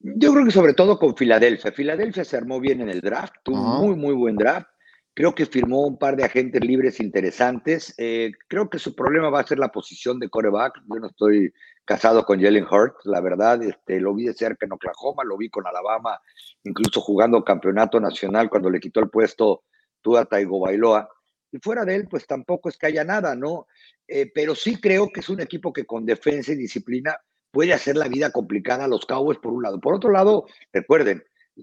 Yo 0.00 0.32
creo 0.32 0.46
que 0.46 0.52
sobre 0.52 0.72
todo 0.72 0.98
con 0.98 1.14
Filadelfia. 1.14 1.70
Filadelfia 1.70 2.24
se 2.24 2.34
armó 2.38 2.60
bien 2.60 2.80
en 2.80 2.88
el 2.88 3.02
draft, 3.02 3.34
tuvo 3.44 3.60
un 3.60 3.88
muy, 3.88 3.94
muy 3.94 4.14
buen 4.14 4.36
draft. 4.36 4.71
Creo 5.14 5.34
que 5.34 5.44
firmó 5.44 5.86
un 5.86 5.98
par 5.98 6.16
de 6.16 6.24
agentes 6.24 6.64
libres 6.64 6.98
interesantes. 6.98 7.94
Eh, 7.98 8.32
creo 8.48 8.70
que 8.70 8.78
su 8.78 8.94
problema 8.94 9.28
va 9.28 9.40
a 9.40 9.46
ser 9.46 9.58
la 9.58 9.68
posición 9.68 10.18
de 10.18 10.30
coreback. 10.30 10.80
Yo 10.86 11.00
no 11.00 11.08
estoy 11.08 11.52
casado 11.84 12.24
con 12.24 12.40
Jalen 12.40 12.64
Hurts, 12.64 13.04
la 13.04 13.20
verdad. 13.20 13.62
Este, 13.62 14.00
lo 14.00 14.14
vi 14.14 14.24
de 14.24 14.32
cerca 14.32 14.64
en 14.64 14.72
Oklahoma, 14.72 15.22
lo 15.24 15.36
vi 15.36 15.50
con 15.50 15.66
Alabama, 15.66 16.18
incluso 16.64 17.00
jugando 17.02 17.44
campeonato 17.44 18.00
nacional 18.00 18.48
cuando 18.48 18.70
le 18.70 18.80
quitó 18.80 19.00
el 19.00 19.10
puesto 19.10 19.64
Tua 20.00 20.24
Taigo 20.24 20.60
Bailoa. 20.60 21.08
Y 21.50 21.58
fuera 21.58 21.84
de 21.84 21.96
él, 21.96 22.08
pues 22.08 22.26
tampoco 22.26 22.70
es 22.70 22.78
que 22.78 22.86
haya 22.86 23.04
nada, 23.04 23.34
¿no? 23.36 23.66
Eh, 24.08 24.30
pero 24.34 24.54
sí 24.54 24.80
creo 24.80 25.08
que 25.12 25.20
es 25.20 25.28
un 25.28 25.40
equipo 25.40 25.72
que 25.72 25.84
con 25.84 26.06
defensa 26.06 26.52
y 26.52 26.56
disciplina 26.56 27.16
puede 27.50 27.74
hacer 27.74 27.96
la 27.96 28.08
vida 28.08 28.32
complicada 28.32 28.86
a 28.86 28.88
los 28.88 29.04
Cowboys 29.04 29.38
por 29.38 29.52
un 29.52 29.62
lado. 29.62 29.78
Por 29.78 29.94
otro 29.94 30.10
lado, 30.10 30.46
recuerden, 30.72 31.22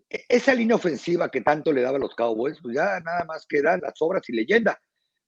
esa 0.10 0.54
línea 0.54 0.76
ofensiva 0.76 1.30
que 1.30 1.42
tanto 1.42 1.72
le 1.72 1.82
daba 1.82 1.98
a 1.98 2.02
los 2.02 2.16
Cowboys, 2.16 2.60
pues 2.62 2.76
ya 2.76 3.00
nada 3.00 3.26
más 3.26 3.46
quedan 3.48 3.82
las 3.82 3.94
obras 4.00 4.28
y 4.30 4.34
leyenda, 4.34 4.80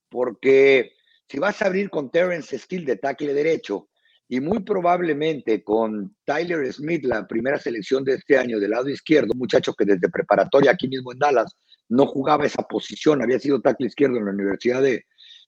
porque 0.09 0.93
si 1.27 1.39
vas 1.39 1.61
a 1.61 1.67
abrir 1.67 1.89
con 1.89 2.11
Terrence 2.11 2.57
Steele 2.57 2.85
de 2.85 2.97
tackle 2.97 3.33
derecho 3.33 3.89
y 4.27 4.39
muy 4.39 4.59
probablemente 4.59 5.63
con 5.63 6.15
Tyler 6.25 6.71
Smith, 6.71 7.03
la 7.05 7.27
primera 7.27 7.57
selección 7.57 8.03
de 8.03 8.15
este 8.15 8.37
año 8.37 8.59
del 8.59 8.71
lado 8.71 8.89
izquierdo, 8.89 9.33
muchacho 9.33 9.73
que 9.73 9.85
desde 9.85 10.09
preparatoria 10.09 10.71
aquí 10.71 10.87
mismo 10.87 11.11
en 11.11 11.19
Dallas 11.19 11.55
no 11.89 12.05
jugaba 12.05 12.45
esa 12.45 12.63
posición, 12.63 13.21
había 13.21 13.39
sido 13.39 13.61
tackle 13.61 13.87
izquierdo 13.87 14.17
en 14.17 14.25
la 14.25 14.31
Universidad 14.31 14.81
de, 14.81 15.05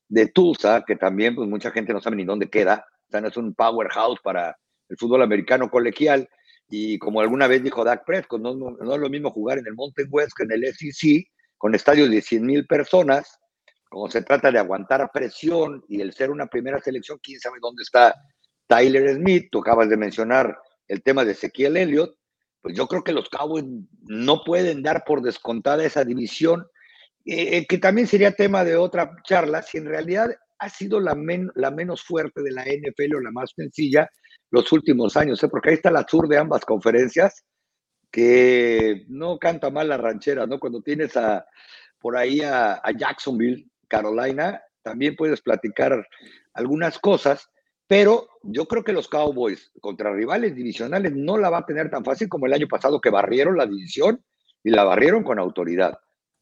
de 0.09 0.27
Tulsa, 0.27 0.83
que 0.85 0.95
también 0.95 1.35
pues 1.35 1.47
mucha 1.47 1.71
gente 1.71 1.93
no 1.93 2.01
sabe 2.01 2.17
ni 2.17 2.25
dónde 2.25 2.49
queda, 2.49 2.85
o 3.07 3.11
sea, 3.11 3.21
no 3.21 3.27
es 3.29 3.37
un 3.37 3.53
powerhouse 3.53 4.19
para 4.21 4.57
el 4.89 4.97
fútbol 4.97 5.21
americano 5.21 5.69
colegial, 5.69 6.27
y 6.69 6.97
como 6.97 7.21
alguna 7.21 7.47
vez 7.47 7.63
dijo 7.63 7.83
Dak 7.83 8.05
Prescott, 8.05 8.41
no, 8.41 8.51
es 8.79 8.99
lo 8.99 9.09
mismo 9.09 9.31
jugar 9.31 9.59
en 9.59 9.67
el 9.67 9.75
Mountain 9.75 10.07
West 10.11 10.31
que 10.35 10.43
en 10.43 10.51
el 10.51 10.73
SEC, 10.73 11.27
con 11.57 11.75
estadios 11.75 12.09
de 12.09 12.21
100 12.21 12.45
mil 12.45 12.65
personas, 12.65 13.39
como 13.89 14.09
se 14.09 14.23
trata 14.23 14.51
de 14.51 14.59
aguantar 14.59 15.09
presión 15.13 15.83
y 15.87 16.01
el 16.01 16.13
ser 16.13 16.31
una 16.31 16.47
primera 16.47 16.81
selección, 16.81 17.19
quién 17.21 17.39
sabe 17.39 17.59
dónde 17.61 17.83
está 17.83 18.15
Tyler 18.67 19.15
Smith, 19.15 19.49
tú 19.51 19.59
acabas 19.59 19.89
de 19.89 19.97
mencionar 19.97 20.57
el 20.87 21.03
tema 21.03 21.23
de 21.23 21.33
Ezequiel 21.33 21.77
Elliott, 21.77 22.15
pues 22.61 22.75
yo 22.75 22.87
creo 22.87 23.03
que 23.03 23.13
los 23.13 23.29
Cowboys 23.29 23.65
no 24.07 24.43
pueden 24.43 24.81
dar 24.81 25.03
por 25.05 25.21
descontada 25.21 25.85
esa 25.85 26.03
división, 26.03 26.65
eh, 27.25 27.57
eh, 27.57 27.65
que 27.67 27.77
también 27.77 28.07
sería 28.07 28.31
tema 28.31 28.63
de 28.63 28.75
otra 28.75 29.15
charla, 29.23 29.61
si 29.61 29.77
en 29.77 29.85
realidad 29.85 30.33
ha 30.59 30.69
sido 30.69 30.99
la 30.99 31.13
menos 31.13 32.03
fuerte 32.03 32.41
de 32.41 32.51
la 32.51 32.63
NFL 32.63 33.15
o 33.15 33.19
la 33.19 33.31
más 33.31 33.51
sencilla, 33.55 34.09
los 34.53 34.71
últimos 34.71 35.17
años, 35.17 35.41
¿eh? 35.43 35.47
porque 35.47 35.69
ahí 35.69 35.75
está 35.75 35.89
la 35.89 36.05
sur 36.07 36.27
de 36.27 36.37
ambas 36.37 36.63
conferencias, 36.63 37.43
que 38.11 39.03
no 39.07 39.39
canta 39.39 39.71
mal 39.71 39.89
la 39.89 39.97
ranchera, 39.97 40.45
¿no? 40.45 40.59
Cuando 40.59 40.79
tienes 40.83 41.17
a, 41.17 41.43
por 41.99 42.15
ahí 42.15 42.41
a, 42.41 42.79
Jacksonville, 42.95 43.67
Carolina, 43.87 44.61
también 44.83 45.15
puedes 45.15 45.41
platicar 45.41 46.07
algunas 46.53 46.99
cosas, 46.99 47.49
pero 47.87 48.27
yo 48.43 48.67
creo 48.67 48.83
que 48.83 48.93
los 48.93 49.07
Cowboys 49.07 49.71
contra 49.81 50.13
rivales 50.13 50.55
divisionales 50.55 51.13
no 51.15 51.35
la 51.39 51.49
va 51.49 51.57
a 51.57 51.65
tener 51.65 51.89
tan 51.89 52.05
fácil 52.05 52.29
como 52.29 52.45
el 52.45 52.53
año 52.53 52.67
pasado 52.67 53.01
que 53.01 53.09
barrieron 53.09 53.57
la 53.57 53.65
división 53.65 54.23
y 54.63 54.69
la 54.69 54.83
barrieron 54.83 55.23
con 55.23 55.39
autoridad. 55.39 55.97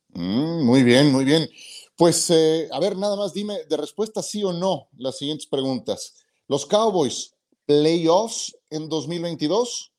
Mm, 0.09 0.65
muy 0.65 0.83
bien, 0.83 1.13
muy 1.13 1.23
bien. 1.23 1.47
Pues 1.95 2.29
eh, 2.29 2.67
a 2.73 2.79
ver, 2.81 2.97
nada 2.97 3.15
más 3.15 3.33
dime 3.33 3.59
de 3.69 3.77
respuesta 3.77 4.21
sí 4.21 4.43
o 4.43 4.51
no 4.51 4.89
las 4.97 5.17
siguientes 5.17 5.47
preguntas. 5.47 6.21
Los 6.49 6.65
Cowboys 6.65 7.37
playoffs 7.65 8.55
en 8.69 8.89
2022? 8.89 9.93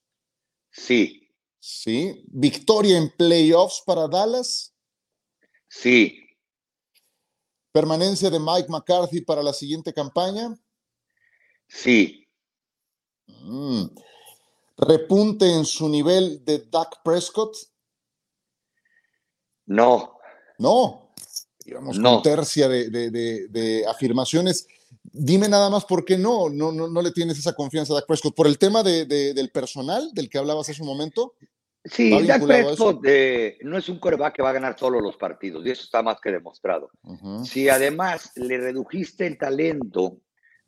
Sí. 0.70 1.29
Sí. 1.61 2.25
¿Victoria 2.29 2.98
en 2.98 3.11
playoffs 3.16 3.83
para 3.87 4.09
Dallas? 4.09 4.75
Sí. 5.68 6.18
¿Permanencia 7.70 8.31
de 8.31 8.38
Mike 8.38 8.68
McCarthy 8.68 9.20
para 9.20 9.42
la 9.42 9.53
siguiente 9.53 9.94
campaña? 9.94 10.55
Sí. 11.68 12.29
Mm. 13.27 13.85
¿Repunte 14.77 15.51
en 15.51 15.64
su 15.64 15.88
nivel 15.88 16.44
de 16.44 16.59
Dak 16.70 17.03
Prescott? 17.05 17.57
No. 19.66 20.18
No. 20.59 21.12
Digamos, 21.64 21.96
no. 21.96 22.14
con 22.14 22.22
tercia 22.22 22.68
de, 22.68 22.90
de 22.90 23.87
afirmaciones. 23.87 24.66
Dime 25.14 25.48
nada 25.48 25.68
más 25.68 25.85
por 25.85 26.05
qué 26.05 26.16
no, 26.16 26.48
no, 26.48 26.72
no, 26.72 26.88
no 26.88 27.02
le 27.02 27.12
tienes 27.12 27.38
esa 27.38 27.55
confianza 27.55 27.92
a 27.92 27.96
Dak 27.96 28.07
Prescott. 28.07 28.35
¿Por 28.35 28.46
el 28.46 28.59
tema 28.59 28.83
de, 28.83 29.05
del 29.07 29.50
personal 29.50 30.11
del 30.14 30.31
que 30.31 30.38
hablabas 30.38 30.68
hace 30.68 30.81
un 30.81 30.88
momento? 30.88 31.35
Sí, 31.85 32.11
Dak 32.26 32.46
Prescott 32.46 33.05
eh, 33.05 33.59
no 33.62 33.76
es 33.76 33.88
un 33.88 33.98
coreback 33.98 34.37
que 34.37 34.42
va 34.42 34.50
a 34.50 34.55
ganar 34.55 34.78
solo 34.78 35.00
los 35.00 35.16
partidos, 35.16 35.66
y 35.66 35.70
eso 35.70 35.83
está 35.83 36.02
más 36.02 36.20
que 36.20 36.31
demostrado. 36.31 36.90
Si 37.44 37.68
además 37.68 38.33
le 38.37 38.57
redujiste 38.59 39.26
el 39.26 39.37
talento 39.37 40.18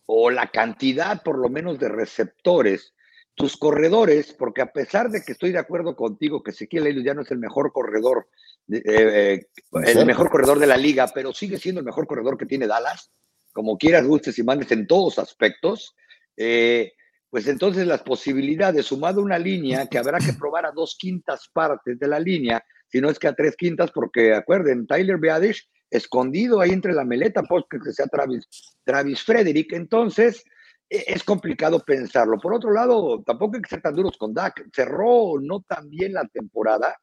o 0.06 0.30
la 0.30 0.50
cantidad, 0.50 1.22
por 1.22 1.38
lo 1.38 1.48
menos, 1.48 1.78
de 1.78 1.88
receptores, 1.88 2.92
tus 3.34 3.56
corredores, 3.56 4.32
porque 4.32 4.62
a 4.62 4.72
pesar 4.72 5.10
de 5.10 5.22
que 5.22 5.32
estoy 5.32 5.52
de 5.52 5.58
acuerdo 5.58 5.96
contigo 5.96 6.42
que 6.42 6.50
Ezequiel 6.50 6.86
Elliott 6.86 7.06
ya 7.06 7.14
no 7.14 7.22
es 7.22 7.30
el 7.30 7.38
mejor 7.38 7.72
corredor, 7.72 8.28
eh, 8.70 8.82
eh, 8.84 9.46
el 9.86 10.06
mejor 10.06 10.30
corredor 10.30 10.58
de 10.58 10.66
la 10.66 10.76
liga, 10.76 11.10
pero 11.14 11.32
sigue 11.32 11.58
siendo 11.58 11.80
el 11.80 11.86
mejor 11.86 12.06
corredor 12.06 12.36
que 12.36 12.46
tiene 12.46 12.66
Dallas, 12.66 13.10
como 13.54 13.78
quieras, 13.78 14.06
gustes 14.06 14.38
y 14.38 14.42
mandes 14.42 14.70
en 14.72 14.86
todos 14.86 15.18
aspectos, 15.18 15.96
eh, 16.36 16.92
pues 17.30 17.48
entonces 17.48 17.86
las 17.86 18.02
posibilidades, 18.02 18.84
sumado 18.84 19.22
una 19.22 19.38
línea 19.38 19.86
que 19.86 19.96
habrá 19.96 20.18
que 20.18 20.34
probar 20.34 20.66
a 20.66 20.72
dos 20.72 20.96
quintas 20.98 21.48
partes 21.52 21.98
de 21.98 22.08
la 22.08 22.20
línea, 22.20 22.62
si 22.88 23.00
no 23.00 23.08
es 23.08 23.18
que 23.18 23.28
a 23.28 23.34
tres 23.34 23.56
quintas, 23.56 23.90
porque 23.90 24.34
acuerden, 24.34 24.86
Tyler 24.86 25.16
Beadish 25.16 25.66
escondido 25.90 26.60
ahí 26.60 26.70
entre 26.70 26.92
la 26.92 27.04
meleta, 27.04 27.42
pues 27.42 27.64
que 27.70 27.78
sea 27.92 28.06
Travis, 28.06 28.46
Travis 28.84 29.22
Frederick. 29.22 29.72
Entonces, 29.72 30.44
e, 30.90 31.04
es 31.06 31.22
complicado 31.22 31.80
pensarlo. 31.80 32.38
Por 32.38 32.54
otro 32.54 32.72
lado, 32.72 33.22
tampoco 33.24 33.56
hay 33.56 33.62
que 33.62 33.70
ser 33.70 33.82
tan 33.82 33.94
duros 33.94 34.16
con 34.18 34.34
Dak. 34.34 34.68
Cerró 34.74 35.40
no 35.40 35.60
tan 35.62 35.88
bien 35.88 36.12
la 36.12 36.26
temporada, 36.26 36.96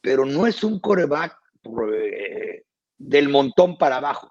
pero 0.00 0.24
no 0.24 0.46
es 0.46 0.62
un 0.62 0.80
coreback 0.80 1.36
eh, 1.92 2.64
del 2.96 3.28
montón 3.28 3.76
para 3.76 3.96
abajo. 3.96 4.30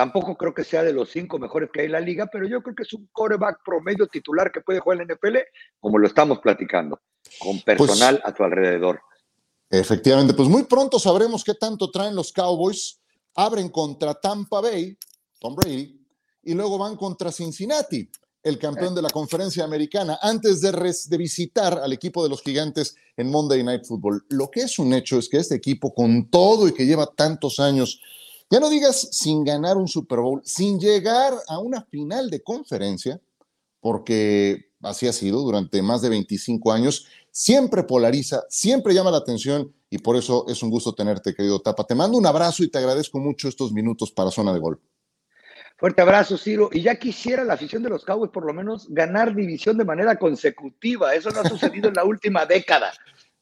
Tampoco 0.00 0.34
creo 0.34 0.54
que 0.54 0.64
sea 0.64 0.82
de 0.82 0.94
los 0.94 1.10
cinco 1.10 1.38
mejores 1.38 1.68
que 1.70 1.80
hay 1.80 1.86
en 1.86 1.92
la 1.92 2.00
liga, 2.00 2.26
pero 2.32 2.48
yo 2.48 2.62
creo 2.62 2.74
que 2.74 2.84
es 2.84 2.92
un 2.94 3.06
coreback 3.12 3.58
promedio 3.62 4.06
titular 4.06 4.50
que 4.50 4.62
puede 4.62 4.80
jugar 4.80 4.98
en 4.98 5.06
la 5.06 5.14
NFL, 5.14 5.36
como 5.78 5.98
lo 5.98 6.06
estamos 6.06 6.38
platicando, 6.38 6.98
con 7.38 7.60
pues 7.60 7.76
personal 7.76 8.18
a 8.24 8.32
tu 8.32 8.42
alrededor. 8.42 9.02
Efectivamente, 9.68 10.32
pues 10.32 10.48
muy 10.48 10.64
pronto 10.64 10.98
sabremos 10.98 11.44
qué 11.44 11.52
tanto 11.52 11.90
traen 11.90 12.14
los 12.14 12.32
Cowboys. 12.32 12.98
Abren 13.34 13.68
contra 13.68 14.14
Tampa 14.14 14.62
Bay, 14.62 14.96
Tom 15.38 15.54
Brady, 15.54 16.00
y 16.44 16.54
luego 16.54 16.78
van 16.78 16.96
contra 16.96 17.30
Cincinnati, 17.30 18.10
el 18.42 18.58
campeón 18.58 18.94
de 18.94 19.02
la 19.02 19.10
conferencia 19.10 19.64
americana, 19.64 20.18
antes 20.22 20.62
de, 20.62 20.72
de 21.10 21.16
visitar 21.18 21.78
al 21.78 21.92
equipo 21.92 22.22
de 22.22 22.30
los 22.30 22.40
gigantes 22.40 22.96
en 23.18 23.30
Monday 23.30 23.62
Night 23.62 23.84
Football. 23.84 24.24
Lo 24.30 24.50
que 24.50 24.60
es 24.62 24.78
un 24.78 24.94
hecho 24.94 25.18
es 25.18 25.28
que 25.28 25.36
este 25.36 25.56
equipo, 25.56 25.92
con 25.92 26.30
todo 26.30 26.66
y 26.68 26.72
que 26.72 26.86
lleva 26.86 27.06
tantos 27.14 27.60
años, 27.60 28.00
ya 28.50 28.58
no 28.58 28.68
digas 28.68 29.08
sin 29.12 29.44
ganar 29.44 29.76
un 29.76 29.86
Super 29.86 30.18
Bowl, 30.18 30.42
sin 30.44 30.80
llegar 30.80 31.32
a 31.46 31.58
una 31.60 31.82
final 31.82 32.28
de 32.28 32.42
conferencia, 32.42 33.20
porque 33.80 34.72
así 34.82 35.06
ha 35.06 35.12
sido 35.12 35.40
durante 35.40 35.80
más 35.82 36.02
de 36.02 36.08
25 36.08 36.72
años, 36.72 37.06
siempre 37.30 37.84
polariza, 37.84 38.42
siempre 38.48 38.92
llama 38.92 39.12
la 39.12 39.18
atención 39.18 39.72
y 39.88 39.98
por 39.98 40.16
eso 40.16 40.46
es 40.48 40.62
un 40.62 40.70
gusto 40.70 40.94
tenerte, 40.94 41.34
querido 41.34 41.60
Tapa. 41.60 41.84
Te 41.84 41.94
mando 41.94 42.18
un 42.18 42.26
abrazo 42.26 42.64
y 42.64 42.68
te 42.68 42.78
agradezco 42.78 43.20
mucho 43.20 43.48
estos 43.48 43.72
minutos 43.72 44.10
para 44.10 44.30
Zona 44.30 44.52
de 44.52 44.58
Gol. 44.58 44.80
Fuerte 45.78 46.02
abrazo, 46.02 46.36
Ciro. 46.36 46.68
Y 46.72 46.82
ya 46.82 46.96
quisiera 46.96 47.42
la 47.42 47.54
afición 47.54 47.82
de 47.82 47.88
los 47.88 48.04
Cowboys 48.04 48.30
por 48.30 48.44
lo 48.44 48.52
menos 48.52 48.86
ganar 48.90 49.34
división 49.34 49.78
de 49.78 49.84
manera 49.84 50.16
consecutiva. 50.16 51.14
Eso 51.14 51.30
no 51.30 51.40
ha 51.40 51.48
sucedido 51.48 51.88
en 51.88 51.94
la 51.94 52.04
última 52.04 52.44
década. 52.44 52.92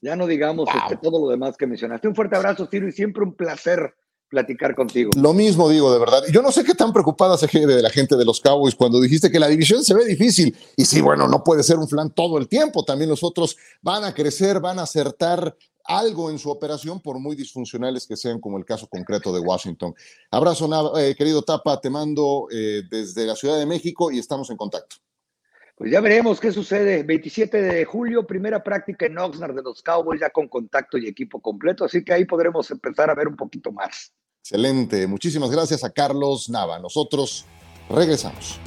Ya 0.00 0.14
no 0.14 0.26
digamos 0.26 0.68
este, 0.72 0.96
todo 0.98 1.18
lo 1.18 1.28
demás 1.30 1.56
que 1.56 1.66
mencionaste. 1.66 2.06
Un 2.06 2.14
fuerte 2.14 2.36
abrazo, 2.36 2.68
Ciro, 2.70 2.86
y 2.86 2.92
siempre 2.92 3.24
un 3.24 3.34
placer 3.34 3.92
platicar 4.28 4.74
contigo. 4.74 5.10
Lo 5.16 5.32
mismo 5.32 5.68
digo, 5.68 5.92
de 5.92 5.98
verdad. 5.98 6.22
Yo 6.32 6.42
no 6.42 6.52
sé 6.52 6.64
qué 6.64 6.74
tan 6.74 6.92
preocupada 6.92 7.36
se 7.36 7.46
de 7.46 7.82
la 7.82 7.90
gente 7.90 8.16
de 8.16 8.24
los 8.24 8.40
Cowboys 8.40 8.74
cuando 8.74 9.00
dijiste 9.00 9.30
que 9.30 9.40
la 9.40 9.48
división 9.48 9.82
se 9.82 9.94
ve 9.94 10.04
difícil. 10.04 10.56
Y 10.76 10.84
sí, 10.84 11.00
bueno, 11.00 11.26
no 11.26 11.42
puede 11.42 11.62
ser 11.62 11.78
un 11.78 11.88
flan 11.88 12.10
todo 12.10 12.38
el 12.38 12.48
tiempo. 12.48 12.84
También 12.84 13.10
los 13.10 13.22
otros 13.22 13.56
van 13.82 14.04
a 14.04 14.14
crecer, 14.14 14.60
van 14.60 14.78
a 14.78 14.82
acertar 14.82 15.56
algo 15.88 16.30
en 16.30 16.38
su 16.38 16.50
operación, 16.50 17.00
por 17.00 17.18
muy 17.18 17.34
disfuncionales 17.34 18.06
que 18.06 18.16
sean, 18.16 18.40
como 18.40 18.58
el 18.58 18.64
caso 18.64 18.86
concreto 18.86 19.32
de 19.32 19.40
Washington. 19.40 19.94
Abrazo, 20.30 20.98
eh, 20.98 21.14
querido 21.16 21.42
Tapa, 21.42 21.80
te 21.80 21.88
mando 21.88 22.46
eh, 22.52 22.82
desde 22.90 23.26
la 23.26 23.34
Ciudad 23.34 23.58
de 23.58 23.64
México 23.64 24.10
y 24.10 24.18
estamos 24.18 24.50
en 24.50 24.58
contacto. 24.58 24.96
Pues 25.78 25.92
ya 25.92 26.00
veremos 26.00 26.40
qué 26.40 26.52
sucede. 26.52 27.04
27 27.04 27.62
de 27.62 27.84
julio, 27.84 28.26
primera 28.26 28.62
práctica 28.62 29.06
en 29.06 29.16
Oxnard 29.16 29.54
de 29.54 29.62
los 29.62 29.82
Cowboys, 29.82 30.20
ya 30.20 30.28
con 30.28 30.48
contacto 30.48 30.98
y 30.98 31.06
equipo 31.06 31.40
completo, 31.40 31.84
así 31.84 32.04
que 32.04 32.12
ahí 32.12 32.24
podremos 32.24 32.70
empezar 32.70 33.08
a 33.08 33.14
ver 33.14 33.28
un 33.28 33.36
poquito 33.36 33.72
más. 33.72 34.12
Excelente. 34.50 35.06
Muchísimas 35.06 35.50
gracias 35.50 35.84
a 35.84 35.90
Carlos 35.90 36.48
Nava. 36.48 36.78
Nosotros 36.78 37.44
regresamos. 37.90 38.58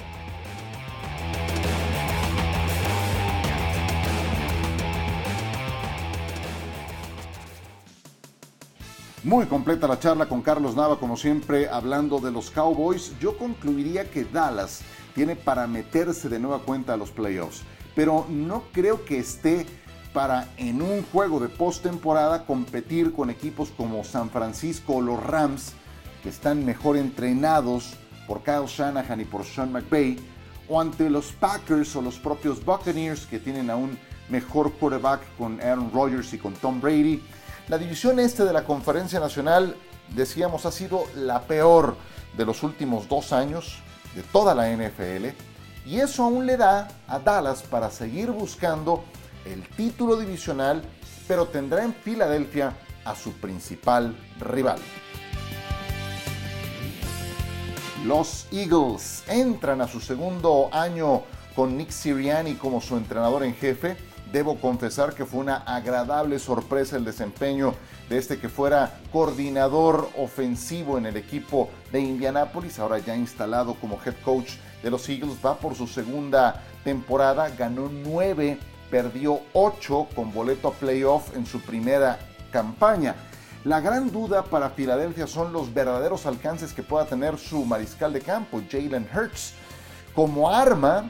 Muy 9.24 9.48
completa 9.48 9.88
la 9.88 9.98
charla 9.98 10.28
con 10.28 10.44
Carlos 10.44 10.76
Nava, 10.76 11.00
como 11.00 11.18
siempre, 11.18 11.68
hablando 11.68 12.20
de 12.20 12.32
los 12.32 12.52
Cowboys. 12.52 13.14
Yo 13.20 13.36
concluiría 13.40 14.08
que 14.08 14.24
Dallas 14.26 14.82
tiene 15.16 15.36
para 15.36 15.66
meterse 15.66 16.30
de 16.30 16.38
nueva 16.38 16.60
cuenta 16.60 16.94
a 16.94 16.98
los 16.98 17.10
playoffs, 17.10 17.64
pero 17.96 18.28
no 18.30 18.66
creo 18.72 19.04
que 19.04 19.18
esté 19.18 19.66
para 20.14 20.48
en 20.58 20.82
un 20.82 21.04
juego 21.04 21.40
de 21.40 21.50
postemporada 21.50 22.46
competir 22.46 23.14
con 23.14 23.30
equipos 23.30 23.70
como 23.76 24.04
San 24.04 24.30
Francisco 24.30 24.96
o 24.96 25.02
los 25.02 25.22
Rams, 25.22 25.74
que 26.24 26.30
están 26.30 26.66
mejor 26.66 26.98
entrenados 26.98 27.94
por 28.28 28.44
Kyle 28.44 28.66
Shanahan 28.68 29.22
y 29.22 29.26
por 29.26 29.46
Sean 29.46 29.72
McVay, 29.72 30.18
o 30.70 30.80
ante 30.80 31.10
los 31.10 31.32
Packers 31.34 31.96
o 31.96 32.02
los 32.02 32.20
propios 32.20 32.64
Buccaneers, 32.64 33.26
que 33.26 33.40
tienen 33.40 33.70
aún 33.70 33.98
mejor 34.30 34.72
quarterback 34.74 35.22
con 35.38 35.60
Aaron 35.62 35.92
Rodgers 35.94 36.34
y 36.34 36.38
con 36.38 36.54
Tom 36.54 36.80
Brady. 36.80 37.22
La 37.68 37.78
división 37.78 38.20
este 38.20 38.46
de 38.46 38.54
la 38.54 38.64
Conferencia 38.64 39.20
Nacional, 39.20 39.76
decíamos, 40.16 40.66
ha 40.66 40.72
sido 40.72 41.04
la 41.16 41.42
peor 41.42 41.96
de 42.38 42.46
los 42.46 42.64
últimos 42.64 43.08
dos 43.08 43.34
años 43.34 43.80
de 44.16 44.24
toda 44.24 44.56
la 44.56 44.70
NFL, 44.70 45.28
y 45.86 46.00
eso 46.00 46.24
aún 46.24 46.46
le 46.46 46.58
da 46.58 46.88
a 47.08 47.20
Dallas 47.20 47.64
para 47.64 47.90
seguir 47.90 48.30
buscando 48.32 49.04
el 49.46 49.68
título 49.70 50.18
divisional, 50.18 50.84
pero 51.28 51.48
tendrá 51.48 51.84
en 51.84 51.94
Filadelfia 51.94 52.74
a 53.06 53.16
su 53.16 53.32
principal 53.34 54.16
rival. 54.40 54.80
Los 58.06 58.48
Eagles 58.52 59.24
entran 59.28 59.80
a 59.82 59.88
su 59.88 60.00
segundo 60.00 60.70
año 60.72 61.22
con 61.56 61.78
Nick 61.78 61.92
Sirianni 61.92 62.56
como 62.56 62.82
su 62.82 62.98
entrenador 62.98 63.44
en 63.44 63.54
jefe. 63.54 63.96
Debo 64.32 64.60
confesar 64.60 65.14
que 65.14 65.26
fue 65.26 65.42
una 65.42 65.58
agradable 65.58 66.40
sorpresa 66.40 66.96
el 66.96 67.06
desempeño 67.06 67.76
de 68.10 68.18
este 68.18 68.40
que 68.40 68.50
fuera 68.50 69.00
coordinador 69.12 70.10
ofensivo 70.18 70.98
en 70.98 71.06
el 71.06 71.18
equipo 71.18 71.70
de 71.92 72.00
Indianápolis, 72.00 72.80
ahora 72.80 72.98
ya 73.00 73.16
instalado 73.16 73.76
como 73.76 74.00
head 74.04 74.16
coach 74.24 74.54
de 74.82 74.90
los 74.90 75.08
Eagles, 75.08 75.38
va 75.46 75.58
por 75.58 75.76
su 75.76 75.86
segunda 75.86 76.64
temporada, 76.84 77.50
ganó 77.50 77.90
nueve 77.92 78.58
perdió 78.92 79.40
8 79.54 80.10
con 80.14 80.34
boleto 80.34 80.68
a 80.68 80.74
playoff 80.74 81.36
en 81.36 81.46
su 81.46 81.62
primera 81.62 82.20
campaña. 82.52 83.16
La 83.64 83.80
gran 83.80 84.12
duda 84.12 84.44
para 84.44 84.72
Filadelfia 84.72 85.26
son 85.26 85.54
los 85.54 85.74
verdaderos 85.74 86.26
alcances 86.26 86.74
que 86.74 86.84
pueda 86.84 87.06
tener 87.06 87.38
su 87.38 87.64
mariscal 87.64 88.12
de 88.12 88.22
campo, 88.22 88.62
Jalen 88.70 89.08
Hurts. 89.16 89.54
Como 90.14 90.50
arma 90.50 91.10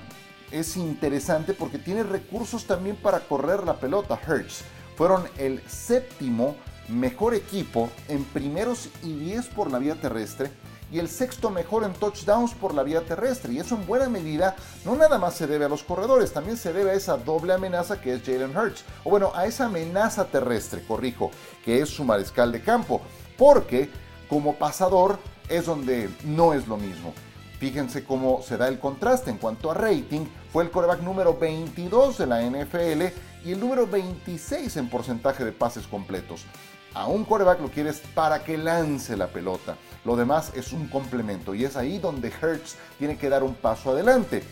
es 0.52 0.78
interesante 0.78 1.54
porque 1.54 1.80
tiene 1.80 2.04
recursos 2.04 2.66
también 2.66 2.96
para 2.96 3.22
correr 3.22 3.64
la 3.64 3.78
pelota. 3.78 4.20
Hurts 4.28 4.64
fueron 4.96 5.24
el 5.38 5.62
séptimo 5.68 6.56
mejor 6.88 7.34
equipo 7.34 7.90
en 8.08 8.24
primeros 8.26 8.90
y 9.02 9.14
10 9.14 9.48
por 9.48 9.72
la 9.72 9.80
vía 9.80 9.96
terrestre 9.96 10.52
y 10.92 11.00
el 11.00 11.08
sexto 11.08 11.50
mejor 11.50 11.84
en 11.84 11.94
touchdowns 11.94 12.54
por 12.54 12.74
la 12.74 12.84
vía 12.84 13.02
terrestre. 13.02 13.54
Y 13.54 13.60
eso 13.60 13.76
en 13.76 13.88
buena 13.88 14.10
medida 14.10 14.56
no 14.86 14.96
nada 14.96 15.18
más 15.18 15.36
se 15.36 15.48
debe 15.48 15.66
a 15.66 15.70
los 15.70 15.84
corredores, 15.84 16.34
también 16.34 16.58
se 16.58 16.74
debe 16.74 16.92
a 16.92 16.96
esa 16.96 17.18
doble 17.18 17.54
amenaza 17.54 18.02
que 18.02 18.14
es 18.14 18.24
Jalen 18.24 18.56
Hurts. 18.56 18.84
O 19.04 19.10
bueno, 19.10 19.32
a 19.34 19.46
esa 19.46 19.66
amenaza 19.66 20.26
terrestre, 20.26 20.84
corrijo, 20.86 21.32
que 21.64 21.82
es 21.82 21.90
su 21.90 22.04
mariscal 22.04 22.52
de 22.52 22.62
campo. 22.62 23.02
Porque 23.38 23.90
como 24.30 24.56
pasador 24.56 25.18
es 25.50 25.66
donde 25.66 26.10
no 26.24 26.54
es 26.54 26.68
lo 26.68 26.78
mismo. 26.78 27.14
Fíjense 27.60 28.04
cómo 28.04 28.42
se 28.42 28.58
da 28.58 28.68
el 28.68 28.80
contraste 28.80 29.30
en 29.30 29.38
cuanto 29.38 29.70
a 29.70 29.76
rating. 29.76 30.26
Fue 30.52 30.64
el 30.64 30.72
coreback 30.72 31.02
número 31.02 31.38
22 31.38 32.18
de 32.18 32.26
la 32.26 32.42
NFL 32.42 33.14
y 33.46 33.52
el 33.52 33.60
número 33.60 33.86
26 33.86 34.78
en 34.78 34.90
porcentaje 34.90 35.46
de 35.46 35.52
pases 35.52 35.86
completos. 35.86 36.46
A 36.94 37.08
un 37.08 37.24
coreback 37.24 37.62
lo 37.62 37.70
quieres 37.70 38.02
para 38.14 38.44
que 38.44 38.58
lance 38.58 39.16
la 39.16 39.28
pelota. 39.28 39.78
Lo 40.04 40.18
demás 40.18 40.52
es 40.56 40.74
un 40.74 40.88
complemento 40.88 41.56
y 41.56 41.64
es 41.64 41.78
ahí 41.78 42.00
donde 42.00 42.30
Hertz 42.30 42.76
tiene 43.00 43.18
que 43.18 43.30
dar 43.30 43.44
un 43.44 43.56
paso 43.56 43.92
adelante. 43.92 44.44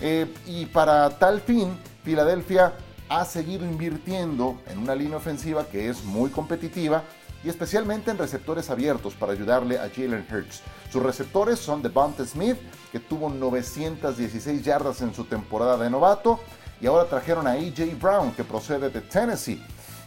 Eh, 0.00 0.32
y 0.46 0.66
para 0.66 1.08
tal 1.18 1.40
fin, 1.40 1.78
Filadelfia 2.04 2.74
ha 3.08 3.24
seguido 3.24 3.64
invirtiendo 3.64 4.60
en 4.66 4.78
una 4.78 4.94
línea 4.94 5.16
ofensiva 5.16 5.66
que 5.66 5.88
es 5.88 6.04
muy 6.04 6.28
competitiva 6.30 7.02
y 7.42 7.48
especialmente 7.48 8.10
en 8.10 8.18
receptores 8.18 8.68
abiertos 8.68 9.14
para 9.14 9.32
ayudarle 9.32 9.78
a 9.78 9.88
Jalen 9.88 10.26
Hurts. 10.30 10.60
Sus 10.92 11.02
receptores 11.02 11.58
son 11.58 11.80
Devonta 11.80 12.24
Smith, 12.26 12.58
que 12.92 13.00
tuvo 13.00 13.30
916 13.30 14.62
yardas 14.62 15.00
en 15.00 15.14
su 15.14 15.24
temporada 15.24 15.78
de 15.78 15.88
novato, 15.88 16.40
y 16.80 16.86
ahora 16.86 17.08
trajeron 17.08 17.46
a 17.46 17.52
AJ 17.52 17.98
Brown, 18.00 18.32
que 18.32 18.44
procede 18.44 18.90
de 18.90 19.00
Tennessee 19.00 19.62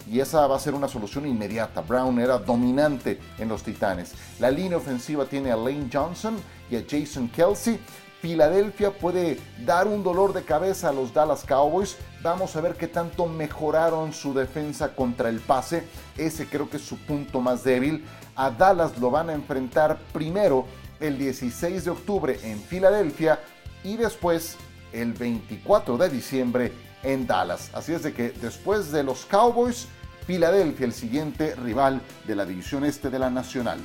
y 0.09 0.19
esa 0.19 0.45
va 0.47 0.55
a 0.55 0.59
ser 0.59 0.73
una 0.73 0.87
solución 0.87 1.25
inmediata. 1.25 1.81
Brown 1.81 2.19
era 2.19 2.37
dominante 2.37 3.19
en 3.37 3.49
los 3.49 3.63
Titanes. 3.63 4.13
La 4.39 4.51
línea 4.51 4.77
ofensiva 4.77 5.25
tiene 5.25 5.51
a 5.51 5.55
Lane 5.55 5.89
Johnson 5.91 6.37
y 6.69 6.75
a 6.75 6.83
Jason 6.89 7.27
Kelsey. 7.29 7.79
Filadelfia 8.21 8.91
puede 8.91 9.39
dar 9.65 9.87
un 9.87 10.03
dolor 10.03 10.31
de 10.31 10.43
cabeza 10.43 10.89
a 10.89 10.93
los 10.93 11.11
Dallas 11.11 11.43
Cowboys. 11.43 11.97
Vamos 12.21 12.55
a 12.55 12.61
ver 12.61 12.75
qué 12.75 12.87
tanto 12.87 13.25
mejoraron 13.25 14.13
su 14.13 14.31
defensa 14.33 14.95
contra 14.95 15.29
el 15.29 15.39
pase. 15.39 15.83
Ese 16.15 16.45
creo 16.45 16.69
que 16.69 16.77
es 16.77 16.83
su 16.83 16.97
punto 16.97 17.41
más 17.41 17.63
débil. 17.63 18.05
A 18.35 18.51
Dallas 18.51 18.97
lo 18.99 19.09
van 19.09 19.31
a 19.31 19.33
enfrentar 19.33 19.97
primero 20.13 20.65
el 20.99 21.17
16 21.17 21.83
de 21.83 21.91
octubre 21.91 22.39
en 22.43 22.59
Filadelfia 22.59 23.39
y 23.83 23.97
después 23.97 24.55
el 24.93 25.13
24 25.13 25.97
de 25.97 26.09
diciembre 26.09 26.71
en 27.03 27.27
Dallas. 27.27 27.69
Así 27.73 27.93
es 27.93 28.03
de 28.03 28.13
que 28.13 28.31
después 28.31 28.91
de 28.91 29.03
los 29.03 29.25
Cowboys, 29.25 29.87
Filadelfia, 30.25 30.85
el 30.85 30.93
siguiente 30.93 31.55
rival 31.55 32.01
de 32.27 32.35
la 32.35 32.45
división 32.45 32.85
este 32.85 33.09
de 33.09 33.19
la 33.19 33.29
Nacional. 33.29 33.79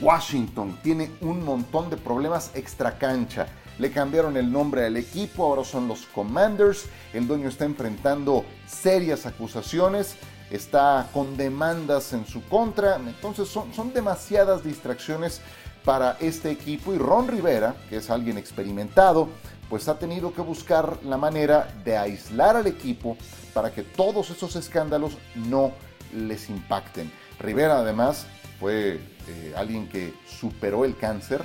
Washington 0.00 0.78
tiene 0.82 1.10
un 1.20 1.44
montón 1.44 1.88
de 1.90 1.96
problemas 1.96 2.50
extra 2.54 2.98
cancha. 2.98 3.46
Le 3.78 3.90
cambiaron 3.90 4.36
el 4.36 4.50
nombre 4.50 4.84
al 4.84 4.96
equipo, 4.96 5.44
ahora 5.44 5.64
son 5.64 5.88
los 5.88 6.06
Commanders. 6.06 6.86
El 7.12 7.26
dueño 7.26 7.48
está 7.48 7.64
enfrentando 7.64 8.44
serias 8.66 9.26
acusaciones, 9.26 10.16
está 10.50 11.08
con 11.12 11.36
demandas 11.36 12.12
en 12.12 12.26
su 12.26 12.42
contra. 12.48 12.96
Entonces 12.96 13.48
son, 13.48 13.72
son 13.72 13.92
demasiadas 13.92 14.64
distracciones 14.64 15.40
para 15.84 16.16
este 16.20 16.50
equipo 16.50 16.92
y 16.94 16.98
Ron 16.98 17.28
Rivera, 17.28 17.74
que 17.88 17.96
es 17.96 18.10
alguien 18.10 18.38
experimentado, 18.38 19.28
pues 19.72 19.88
ha 19.88 19.98
tenido 19.98 20.34
que 20.34 20.42
buscar 20.42 20.98
la 21.02 21.16
manera 21.16 21.74
de 21.82 21.96
aislar 21.96 22.56
al 22.56 22.66
equipo 22.66 23.16
para 23.54 23.72
que 23.72 23.82
todos 23.82 24.28
esos 24.28 24.54
escándalos 24.54 25.16
no 25.34 25.72
les 26.14 26.50
impacten. 26.50 27.10
Rivera 27.40 27.78
además 27.78 28.26
fue 28.60 29.00
eh, 29.28 29.54
alguien 29.56 29.88
que 29.88 30.12
superó 30.28 30.84
el 30.84 30.94
cáncer 30.98 31.42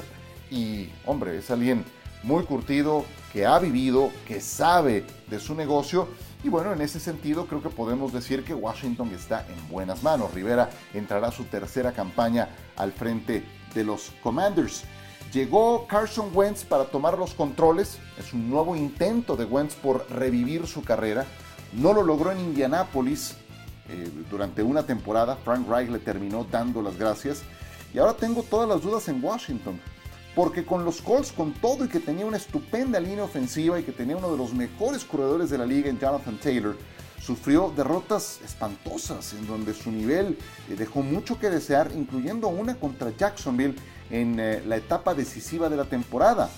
y, 0.51 0.89
hombre, 1.05 1.37
es 1.37 1.49
alguien 1.49 1.85
muy 2.21 2.43
curtido, 2.43 3.05
que 3.31 3.45
ha 3.45 3.59
vivido, 3.59 4.11
que 4.27 4.41
sabe 4.41 5.05
de 5.29 5.39
su 5.39 5.55
negocio. 5.55 6.09
Y 6.43 6.49
bueno, 6.49 6.73
en 6.73 6.81
ese 6.81 6.99
sentido 6.99 7.47
creo 7.47 7.63
que 7.63 7.69
podemos 7.69 8.11
decir 8.11 8.43
que 8.43 8.53
Washington 8.53 9.09
está 9.15 9.45
en 9.47 9.69
buenas 9.69 10.03
manos. 10.03 10.33
Rivera 10.33 10.69
entrará 10.93 11.29
a 11.29 11.31
su 11.31 11.45
tercera 11.45 11.93
campaña 11.93 12.49
al 12.75 12.91
frente 12.91 13.45
de 13.73 13.85
los 13.85 14.11
Commanders. 14.21 14.83
Llegó 15.33 15.87
Carson 15.87 16.31
Wentz 16.33 16.63
para 16.63 16.85
tomar 16.85 17.17
los 17.17 17.33
controles. 17.33 17.99
Es 18.17 18.31
un 18.33 18.49
nuevo 18.49 18.75
intento 18.75 19.35
de 19.35 19.43
Wentz 19.43 19.75
por 19.75 20.09
revivir 20.09 20.67
su 20.67 20.83
carrera. 20.83 21.25
No 21.73 21.91
lo 21.91 22.03
logró 22.03 22.31
en 22.31 22.39
Indianápolis 22.39 23.35
eh, 23.89 24.09
durante 24.31 24.63
una 24.63 24.83
temporada. 24.83 25.35
Frank 25.43 25.67
Reich 25.67 25.89
le 25.89 25.99
terminó 25.99 26.45
dando 26.49 26.81
las 26.81 26.97
gracias. 26.97 27.43
Y 27.93 27.99
ahora 27.99 28.13
tengo 28.13 28.41
todas 28.43 28.69
las 28.69 28.81
dudas 28.81 29.09
en 29.09 29.21
Washington. 29.21 29.79
Porque 30.33 30.65
con 30.65 30.85
los 30.85 31.01
Colts, 31.01 31.33
con 31.33 31.51
todo 31.53 31.83
y 31.83 31.89
que 31.89 31.99
tenía 31.99 32.25
una 32.25 32.37
estupenda 32.37 32.99
línea 32.99 33.23
ofensiva 33.23 33.79
y 33.79 33.83
que 33.83 33.91
tenía 33.91 34.15
uno 34.15 34.31
de 34.31 34.37
los 34.37 34.53
mejores 34.53 35.03
corredores 35.03 35.49
de 35.49 35.57
la 35.57 35.65
liga 35.65 35.89
en 35.89 35.99
Jonathan 35.99 36.37
Taylor, 36.37 36.77
sufrió 37.21 37.73
derrotas 37.75 38.39
espantosas 38.45 39.33
en 39.33 39.45
donde 39.47 39.73
su 39.73 39.91
nivel 39.91 40.37
eh, 40.69 40.75
dejó 40.77 41.01
mucho 41.01 41.39
que 41.39 41.49
desear, 41.49 41.91
incluyendo 41.93 42.47
una 42.47 42.75
contra 42.75 43.11
Jacksonville 43.17 43.75
en 44.09 44.39
eh, 44.39 44.63
la 44.65 44.77
etapa 44.77 45.13
decisiva 45.13 45.69
de 45.69 45.77
la 45.77 45.85
temporada. 45.85 46.49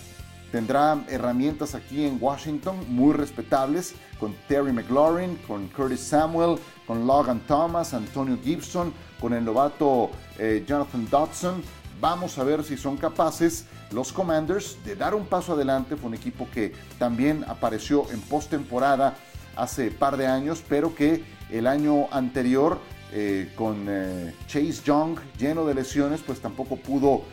Tendrá 0.51 1.03
herramientas 1.07 1.75
aquí 1.75 2.05
en 2.05 2.17
Washington 2.19 2.77
muy 2.89 3.13
respetables 3.13 3.93
con 4.19 4.35
Terry 4.47 4.73
McLaurin, 4.73 5.35
con 5.47 5.67
Curtis 5.67 5.99
Samuel, 5.99 6.57
con 6.88 7.05
Logan 7.05 7.39
Thomas, 7.41 7.93
Antonio 7.93 8.38
Gibson, 8.43 8.91
con 9.21 9.33
el 9.33 9.45
novato 9.45 10.09
eh, 10.39 10.63
Jonathan 10.67 11.07
Dodson. 11.09 11.62
Vamos 12.01 12.38
a 12.39 12.43
ver 12.43 12.63
si 12.63 12.77
son 12.77 12.97
capaces 12.97 13.65
los 13.91 14.12
Commanders 14.12 14.77
de 14.85 14.95
dar 14.95 15.13
un 15.13 15.25
paso 15.25 15.53
adelante. 15.53 15.95
Fue 15.95 16.07
un 16.07 16.15
equipo 16.15 16.47
que 16.51 16.73
también 16.97 17.45
apareció 17.47 18.09
en 18.12 18.19
postemporada 18.21 19.15
hace 19.55 19.91
par 19.91 20.17
de 20.17 20.25
años, 20.25 20.63
pero 20.67 20.95
que 20.95 21.23
el 21.51 21.67
año 21.67 22.07
anterior 22.12 22.79
eh, 23.12 23.52
con 23.56 23.86
eh, 23.89 24.36
Chase 24.48 24.82
Young 24.84 25.17
lleno 25.38 25.65
de 25.65 25.74
lesiones, 25.74 26.22
pues 26.22 26.39
tampoco 26.39 26.76
pudo 26.76 27.24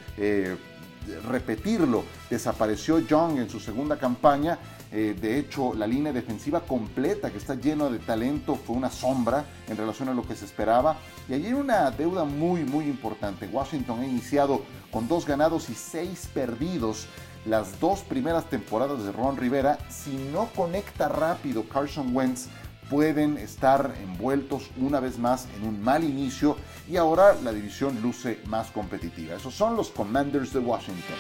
repetirlo. 1.29 2.05
Desapareció 2.29 2.99
Young 2.99 3.39
en 3.39 3.49
su 3.49 3.61
segunda 3.61 3.97
campaña. 3.99 4.59
Eh, 4.93 5.17
de 5.21 5.39
hecho, 5.39 5.75
la 5.75 5.87
línea 5.87 6.13
defensiva 6.13 6.61
completa, 6.61 7.31
que 7.31 7.39
está 7.39 7.55
llena 7.55 7.89
de 7.89 7.99
talento, 7.99 8.55
fue 8.55 8.77
una 8.77 8.91
sombra 8.91 9.45
en 9.69 9.77
relación 9.77 10.09
a 10.09 10.15
lo 10.15 10.23
que 10.27 10.37
se 10.37 10.45
esperaba. 10.45 10.97
Y 11.29 11.35
allí 11.35 11.53
una 11.53 11.91
deuda 11.91 12.25
muy, 12.25 12.65
muy 12.65 12.87
importante. 12.87 13.47
Washington 13.47 14.01
ha 14.01 14.07
iniciado 14.07 14.63
con 14.91 15.09
dos 15.09 15.27
ganados 15.27 15.69
y 15.71 15.75
seis 15.75 16.29
perdidos 16.33 17.07
las 17.45 17.79
dos 17.79 18.01
primeras 18.01 18.49
temporadas 18.49 19.05
de 19.05 19.13
Ron 19.13 19.37
Rivera. 19.37 19.79
Si 19.89 20.17
no 20.33 20.49
conecta 20.55 21.09
rápido 21.09 21.69
Carson 21.69 22.15
Wentz, 22.15 22.49
pueden 22.91 23.37
estar 23.39 23.95
envueltos 24.01 24.71
una 24.79 25.01
vez 25.01 25.19
más 25.19 25.49
en 25.57 25.67
un 25.67 25.83
mal 25.83 26.05
inicio 26.05 26.57
y 26.89 26.97
ahora 26.97 27.35
la 27.43 27.53
división 27.53 28.01
luce 28.01 28.41
más 28.47 28.71
competitiva. 28.71 29.35
Esos 29.37 29.55
son 29.55 29.77
los 29.77 29.91
Commanders 29.91 30.53
de 30.53 30.61
Washington. 30.61 31.17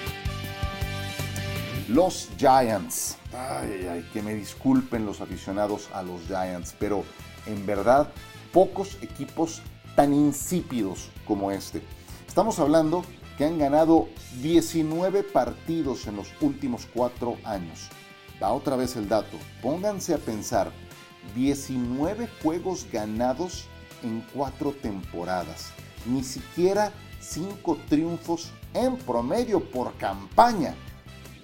Los 1.88 2.31
Giants. 2.37 3.16
Ay, 3.33 3.87
ay, 3.90 4.09
que 4.12 4.22
me 4.22 4.35
disculpen 4.35 5.07
los 5.07 5.20
aficionados 5.20 5.88
a 5.92 6.02
los 6.02 6.22
Giants, 6.26 6.74
pero 6.79 7.05
en 7.46 7.64
verdad 7.66 8.09
pocos 8.52 8.96
equipos 9.02 9.62
tan 9.94 10.12
insípidos 10.12 11.11
como 11.24 11.50
este. 11.50 11.83
Estamos 12.26 12.59
hablando 12.59 13.05
que 13.37 13.44
han 13.44 13.59
ganado 13.59 14.09
19 14.42 15.22
partidos 15.22 16.07
en 16.07 16.16
los 16.16 16.29
últimos 16.40 16.87
cuatro 16.92 17.37
años. 17.44 17.88
Va 18.42 18.52
otra 18.52 18.76
vez 18.76 18.96
el 18.96 19.09
dato. 19.09 19.38
Pónganse 19.62 20.14
a 20.14 20.18
pensar 20.18 20.70
19 21.35 22.29
juegos 22.43 22.87
ganados 22.93 23.67
en 24.03 24.25
cuatro 24.33 24.73
temporadas. 24.73 25.73
Ni 26.07 26.23
siquiera 26.23 26.93
5 27.21 27.79
triunfos 27.89 28.51
en 28.75 28.97
promedio 28.97 29.61
por 29.61 29.95
campaña. 29.97 30.75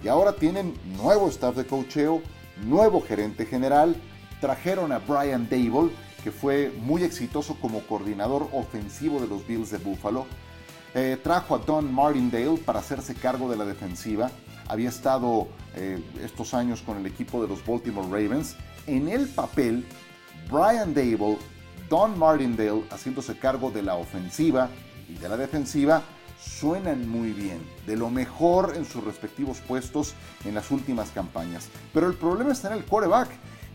Y 0.02 0.08
ahora 0.08 0.32
tienen 0.34 0.74
nuevo 0.96 1.28
staff 1.28 1.56
de 1.56 1.66
cocheo, 1.66 2.22
nuevo 2.64 3.00
gerente 3.00 3.46
general. 3.46 3.96
Trajeron 4.40 4.92
a 4.92 4.98
Brian 4.98 5.48
Dable, 5.48 5.92
que 6.22 6.32
fue 6.32 6.72
muy 6.80 7.04
exitoso 7.04 7.56
como 7.60 7.80
coordinador 7.80 8.48
ofensivo 8.52 9.20
de 9.20 9.28
los 9.28 9.46
Bills 9.46 9.70
de 9.70 9.78
Buffalo. 9.78 10.26
Eh, 10.94 11.18
trajo 11.22 11.54
a 11.54 11.58
Don 11.58 11.92
Martindale 11.92 12.58
para 12.58 12.80
hacerse 12.80 13.14
cargo 13.14 13.50
de 13.50 13.56
la 13.56 13.64
defensiva. 13.64 14.30
Había 14.68 14.88
estado 14.88 15.48
eh, 15.74 16.02
estos 16.22 16.54
años 16.54 16.82
con 16.82 16.98
el 16.98 17.06
equipo 17.06 17.42
de 17.42 17.48
los 17.48 17.64
Baltimore 17.64 18.08
Ravens 18.08 18.56
en 18.86 19.08
el 19.08 19.28
papel, 19.28 19.84
Brian 20.50 20.94
Dable, 20.94 21.38
Don 21.88 22.18
Martindale 22.18 22.84
haciéndose 22.90 23.38
cargo 23.38 23.70
de 23.70 23.82
la 23.82 23.96
ofensiva 23.96 24.68
y 25.08 25.14
de 25.14 25.28
la 25.28 25.36
defensiva, 25.36 26.02
suenan 26.42 27.08
muy 27.08 27.32
bien, 27.32 27.60
de 27.86 27.96
lo 27.96 28.10
mejor 28.10 28.74
en 28.76 28.84
sus 28.84 29.04
respectivos 29.04 29.58
puestos 29.60 30.14
en 30.44 30.54
las 30.54 30.70
últimas 30.70 31.10
campañas. 31.10 31.68
Pero 31.92 32.08
el 32.08 32.14
problema 32.14 32.52
está 32.52 32.68
en 32.68 32.78
el 32.78 32.84
quarterback. 32.84 33.28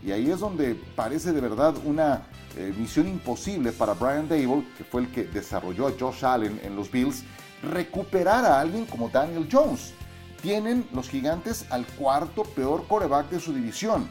Y 0.04 0.12
ahí 0.12 0.30
es 0.30 0.40
donde 0.40 0.76
parece 0.94 1.32
de 1.32 1.40
verdad 1.40 1.74
una 1.84 2.22
eh, 2.56 2.72
misión 2.78 3.08
imposible 3.08 3.72
para 3.72 3.94
Brian 3.94 4.28
Dable, 4.28 4.64
que 4.76 4.84
fue 4.84 5.02
el 5.02 5.08
que 5.08 5.24
desarrolló 5.24 5.88
a 5.88 5.92
Josh 5.98 6.24
Allen 6.24 6.60
en 6.62 6.76
los 6.76 6.90
Bills, 6.90 7.24
recuperar 7.62 8.44
a 8.44 8.60
alguien 8.60 8.84
como 8.86 9.08
Daniel 9.08 9.48
Jones. 9.50 9.92
Tienen 10.40 10.86
los 10.92 11.08
gigantes 11.08 11.66
al 11.70 11.84
cuarto 11.84 12.44
peor 12.44 12.84
quarterback 12.86 13.28
de 13.30 13.40
su 13.40 13.52
división. 13.52 14.08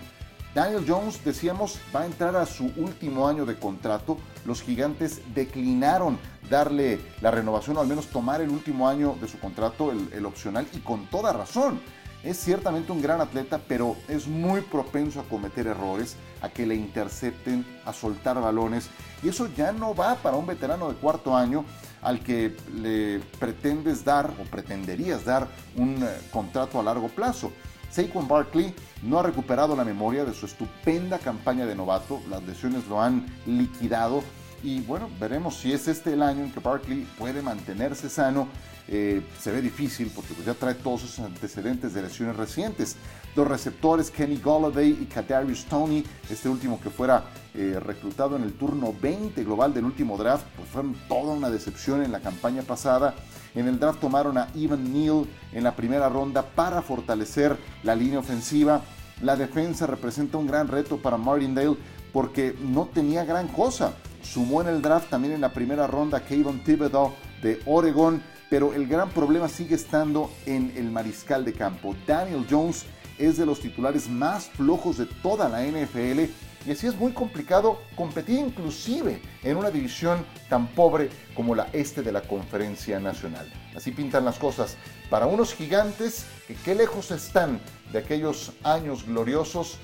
Daniel 0.58 0.86
Jones, 0.88 1.24
decíamos, 1.24 1.80
va 1.96 2.02
a 2.02 2.06
entrar 2.08 2.36
a 2.36 2.48
su 2.48 2.72
último 2.78 3.28
año 3.28 3.46
de 3.46 3.60
contrato. 3.60 4.18
Los 4.44 4.64
gigantes 4.64 5.22
declinaron 5.36 6.18
darle 6.50 7.00
la 7.22 7.30
renovación 7.30 7.78
o 7.78 7.82
al 7.82 7.86
menos 7.86 8.08
tomar 8.08 8.42
el 8.42 8.50
último 8.50 8.90
año 8.90 9.16
de 9.22 9.28
su 9.28 9.38
contrato, 9.38 9.92
el, 9.92 10.26
opcional, 10.26 10.66
y 10.74 10.80
con 10.80 11.06
toda 11.12 11.32
razón. 11.32 11.80
Es 12.24 12.40
ciertamente 12.40 12.92
un 12.92 13.04
gran 13.04 13.22
atleta, 13.22 13.62
pero 13.68 13.98
es 14.08 14.28
muy 14.28 14.62
propenso 14.62 15.20
a 15.20 15.26
cometer 15.26 15.68
errores, 15.68 16.16
a 16.42 16.50
que 16.50 16.66
le 16.66 16.74
intercepten, 16.74 17.64
a 17.86 17.94
soltar 17.94 18.42
balones. 18.42 18.90
Y 19.22 19.30
eso 19.30 19.48
ya 19.56 19.72
no 19.72 19.94
va 19.94 20.16
para 20.16 20.38
un 20.38 20.48
veterano 20.48 20.90
de 20.90 20.96
cuarto 20.96 21.38
año 21.38 21.66
al 22.02 22.22
que 22.22 22.58
le 22.74 23.20
pretendes 23.40 24.04
dar 24.04 24.34
o 24.42 24.44
pretenderías 24.50 25.24
dar 25.24 25.48
un 25.76 26.02
eh, 26.02 26.08
contrato 26.32 26.80
a 26.80 26.84
largo 26.84 27.10
plazo. 27.10 27.52
Saquon 27.90 28.28
Barkley 28.28 28.74
no 29.04 29.20
ha 29.20 29.24
recuperado 29.24 29.76
la 29.76 29.84
memoria 29.84 30.26
de 30.26 30.34
su 30.34 30.46
estupenda 30.46 31.20
campaña 31.20 31.66
de 31.66 31.76
novato, 31.76 32.22
las 32.30 32.44
lesiones 32.44 32.88
lo 32.88 33.02
han 33.02 33.26
liquidado 33.46 34.24
y 34.64 34.82
bueno, 34.82 35.10
veremos 35.20 35.56
si 35.56 35.72
es 35.72 35.88
este 35.88 36.14
el 36.14 36.22
año 36.22 36.44
en 36.44 36.52
que 36.52 36.60
Barkley 36.60 37.08
puede 37.18 37.42
mantenerse 37.42 38.10
sano. 38.10 38.48
Eh, 38.90 39.22
se 39.40 39.52
ve 39.52 39.62
difícil 39.62 40.12
porque 40.16 40.34
pues, 40.34 40.46
ya 40.46 40.54
trae 40.54 40.74
todos 40.74 41.04
esos 41.04 41.20
antecedentes 41.20 41.94
de 41.94 42.02
lesiones 42.02 42.36
recientes. 42.36 42.96
Los 43.38 43.48
receptores 43.48 44.10
Kenny 44.10 44.38
Golladay 44.38 44.98
y 45.00 45.06
Kadarius 45.06 45.66
Tony, 45.66 46.04
este 46.28 46.50
último 46.50 46.82
que 46.82 46.90
fuera 46.90 47.26
eh, 47.54 47.80
reclutado 47.80 48.36
en 48.36 48.42
el 48.42 48.54
turno 48.54 48.96
20 49.00 49.44
global 49.44 49.76
del 49.76 49.86
último 49.86 50.18
draft, 50.18 50.48
pues 50.56 50.68
fueron 50.70 50.96
toda 51.08 51.36
una 51.36 51.52
decepción 51.52 52.04
en 52.04 52.12
la 52.12 52.20
campaña 52.20 52.64
pasada. 52.64 53.14
En 53.54 53.68
el 53.68 53.78
draft 53.78 54.00
tomaron 54.00 54.40
a 54.40 54.48
Evan 54.56 54.92
Neal 54.92 55.28
en 55.54 55.64
la 55.64 55.76
primera 55.76 56.10
ronda 56.10 56.42
para 56.42 56.82
fortalecer 56.82 57.56
la 57.84 57.94
línea 57.94 58.18
ofensiva. 58.18 58.82
La 59.22 59.36
defensa 59.36 59.86
representa 59.86 60.40
un 60.40 60.48
gran 60.48 60.68
reto 60.68 60.98
para 60.98 61.18
Martindale 61.18 61.78
porque 62.12 62.56
no 62.60 62.88
tenía 62.88 63.24
gran 63.24 63.50
cosa. 63.50 63.94
Sumó 64.24 64.62
en 64.62 64.70
el 64.70 64.82
draft 64.82 65.12
también 65.12 65.36
en 65.36 65.42
la 65.42 65.54
primera 65.54 65.86
ronda 65.86 66.18
a 66.18 66.22
Kayvon 66.22 66.64
Thibodeau 66.64 67.14
de 67.44 67.62
Oregon, 67.68 68.20
pero 68.50 68.74
el 68.74 68.88
gran 68.88 69.10
problema 69.10 69.48
sigue 69.48 69.76
estando 69.76 70.32
en 70.48 70.74
el 70.76 70.90
mariscal 70.90 71.46
de 71.46 71.54
campo. 71.54 71.96
Daniel 72.08 72.48
Jones 72.50 72.86
es 73.18 73.38
de 73.38 73.46
los 73.46 73.60
titulares 73.60 74.10
más 74.10 74.48
flojos 74.50 74.98
de 74.98 75.06
toda 75.06 75.50
la 75.50 75.64
NFL 75.64 76.30
y 76.68 76.72
así 76.72 76.86
es 76.86 76.96
muy 76.96 77.14
complicado 77.14 77.80
competir 77.96 78.40
inclusive 78.40 79.22
en 79.44 79.56
una 79.58 79.72
división 79.72 80.26
tan 80.50 80.68
pobre 80.68 81.10
como 81.34 81.56
la 81.56 81.70
este 81.72 82.02
de 82.02 82.12
la 82.12 82.22
Conferencia 82.22 83.00
Nacional. 83.00 83.52
Así 83.76 83.92
pintan 83.92 84.26
las 84.26 84.38
cosas 84.38 84.76
para 85.10 85.28
unos 85.28 85.54
gigantes 85.54 86.26
que 86.46 86.56
qué 86.56 86.76
lejos 86.76 87.12
están 87.12 87.62
de 87.92 88.00
aquellos 88.00 88.52
años 88.64 89.06
gloriosos 89.06 89.78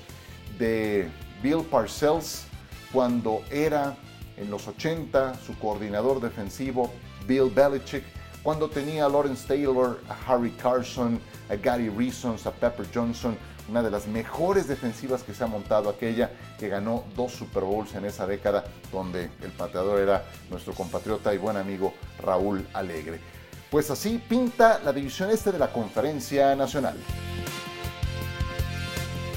de 0.58 1.08
Bill 1.42 1.62
Parcells 1.70 2.44
cuando 2.92 3.42
era 3.50 3.96
en 4.36 4.50
los 4.50 4.68
80 4.68 5.34
su 5.36 5.58
coordinador 5.58 6.20
defensivo 6.20 6.90
Bill 7.26 7.50
Belichick, 7.50 8.04
cuando 8.44 8.68
tenía 8.68 9.06
a 9.06 9.08
Lawrence 9.08 9.48
Taylor, 9.48 9.98
a 10.06 10.32
Harry 10.32 10.50
Carson, 10.50 11.18
a 11.48 11.56
Gary 11.56 11.88
Reasons, 11.88 12.46
a 12.46 12.52
Pepper 12.52 12.86
Johnson, 12.94 13.36
una 13.70 13.82
de 13.82 13.90
las 13.90 14.06
mejores 14.06 14.68
defensivas 14.68 15.22
que 15.22 15.32
se 15.32 15.42
ha 15.42 15.46
montado 15.46 15.88
aquella, 15.88 16.30
que 16.58 16.68
ganó 16.68 17.04
dos 17.16 17.32
Super 17.32 17.64
Bowls 17.64 17.94
en 17.94 18.04
esa 18.04 18.26
década, 18.26 18.62
donde 18.92 19.30
el 19.42 19.50
pateador 19.52 19.98
era 19.98 20.22
nuestro 20.50 20.74
compatriota 20.74 21.34
y 21.34 21.38
buen 21.38 21.56
amigo 21.56 21.94
Raúl 22.22 22.68
Alegre. 22.74 23.18
Pues 23.70 23.90
así 23.90 24.22
pinta 24.28 24.78
la 24.84 24.92
división 24.92 25.30
este 25.30 25.50
de 25.50 25.58
la 25.58 25.72
Conferencia 25.72 26.54
Nacional. 26.54 26.96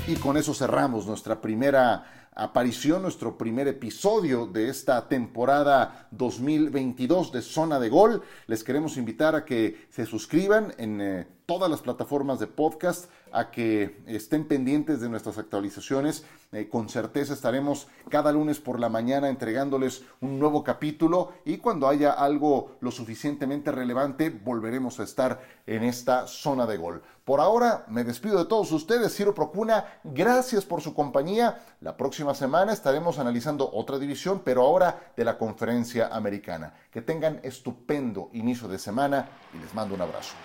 Y 0.06 0.15
con 0.15 0.36
eso 0.36 0.54
cerramos 0.54 1.08
nuestra 1.08 1.39
primera 1.39 2.16
aparición, 2.38 3.02
nuestro 3.02 3.36
primer 3.36 3.67
episodio 3.67 4.45
de 4.45 4.69
esta 4.69 5.08
temporada 5.08 6.08
2022 6.12 7.32
de 7.32 7.41
Zona 7.41 7.80
de 7.80 7.89
Gol. 7.89 8.21
Les 8.45 8.63
queremos 8.63 8.95
invitar 8.97 9.36
a 9.36 9.43
que 9.43 9.88
se 9.89 10.06
suscriban 10.06 10.73
en 10.78 11.02
eh, 11.02 11.28
todas 11.47 11.71
las 11.71 11.79
plataformas 11.79 12.39
de 12.39 12.47
podcast, 12.47 13.10
a 13.31 13.51
que 13.51 14.03
estén 14.05 14.47
pendientes 14.47 14.99
de 14.99 15.07
nuestras 15.07 15.38
actualizaciones. 15.38 16.25
Eh, 16.51 16.67
con 16.69 16.89
certeza 16.89 17.33
estaremos 17.33 17.88
cada 18.10 18.33
lunes 18.33 18.60
por 18.60 18.79
la 18.79 18.89
mañana 18.89 19.29
entregándoles 19.29 20.03
un 20.21 20.39
nuevo 20.39 20.63
capítulo 20.63 21.33
y 21.45 21.57
cuando 21.57 21.88
haya 21.88 22.12
algo 22.12 22.77
lo 22.81 22.91
suficientemente 22.91 23.71
relevante 23.71 24.29
volveremos 24.29 24.99
a 24.99 25.03
estar 25.03 25.41
en 25.65 25.83
esta 25.83 26.27
zona 26.27 26.65
de 26.65 26.77
gol. 26.77 27.01
Por 27.23 27.39
ahora 27.39 27.86
me 27.88 28.03
despido 28.03 28.39
de 28.39 28.45
todos 28.45 28.71
ustedes, 28.73 29.15
Ciro 29.15 29.33
Procuna, 29.33 29.99
gracias 30.03 30.65
por 30.65 30.81
su 30.81 30.93
compañía. 30.93 31.62
La 31.79 31.95
próxima 31.95 32.33
semana 32.33 32.73
estaremos 32.73 33.19
analizando 33.19 33.69
otra 33.73 33.99
división, 33.99 34.41
pero 34.43 34.63
ahora 34.63 35.12
de 35.15 35.23
la 35.23 35.38
conferencia 35.38 36.07
americana. 36.07 36.73
Que 36.91 37.01
tengan 37.01 37.39
estupendo 37.43 38.29
inicio 38.33 38.67
de 38.67 38.79
semana 38.79 39.29
y 39.53 39.60
les 39.60 39.73
mando 39.73 39.95
un 39.95 40.01
abrazo. 40.01 40.36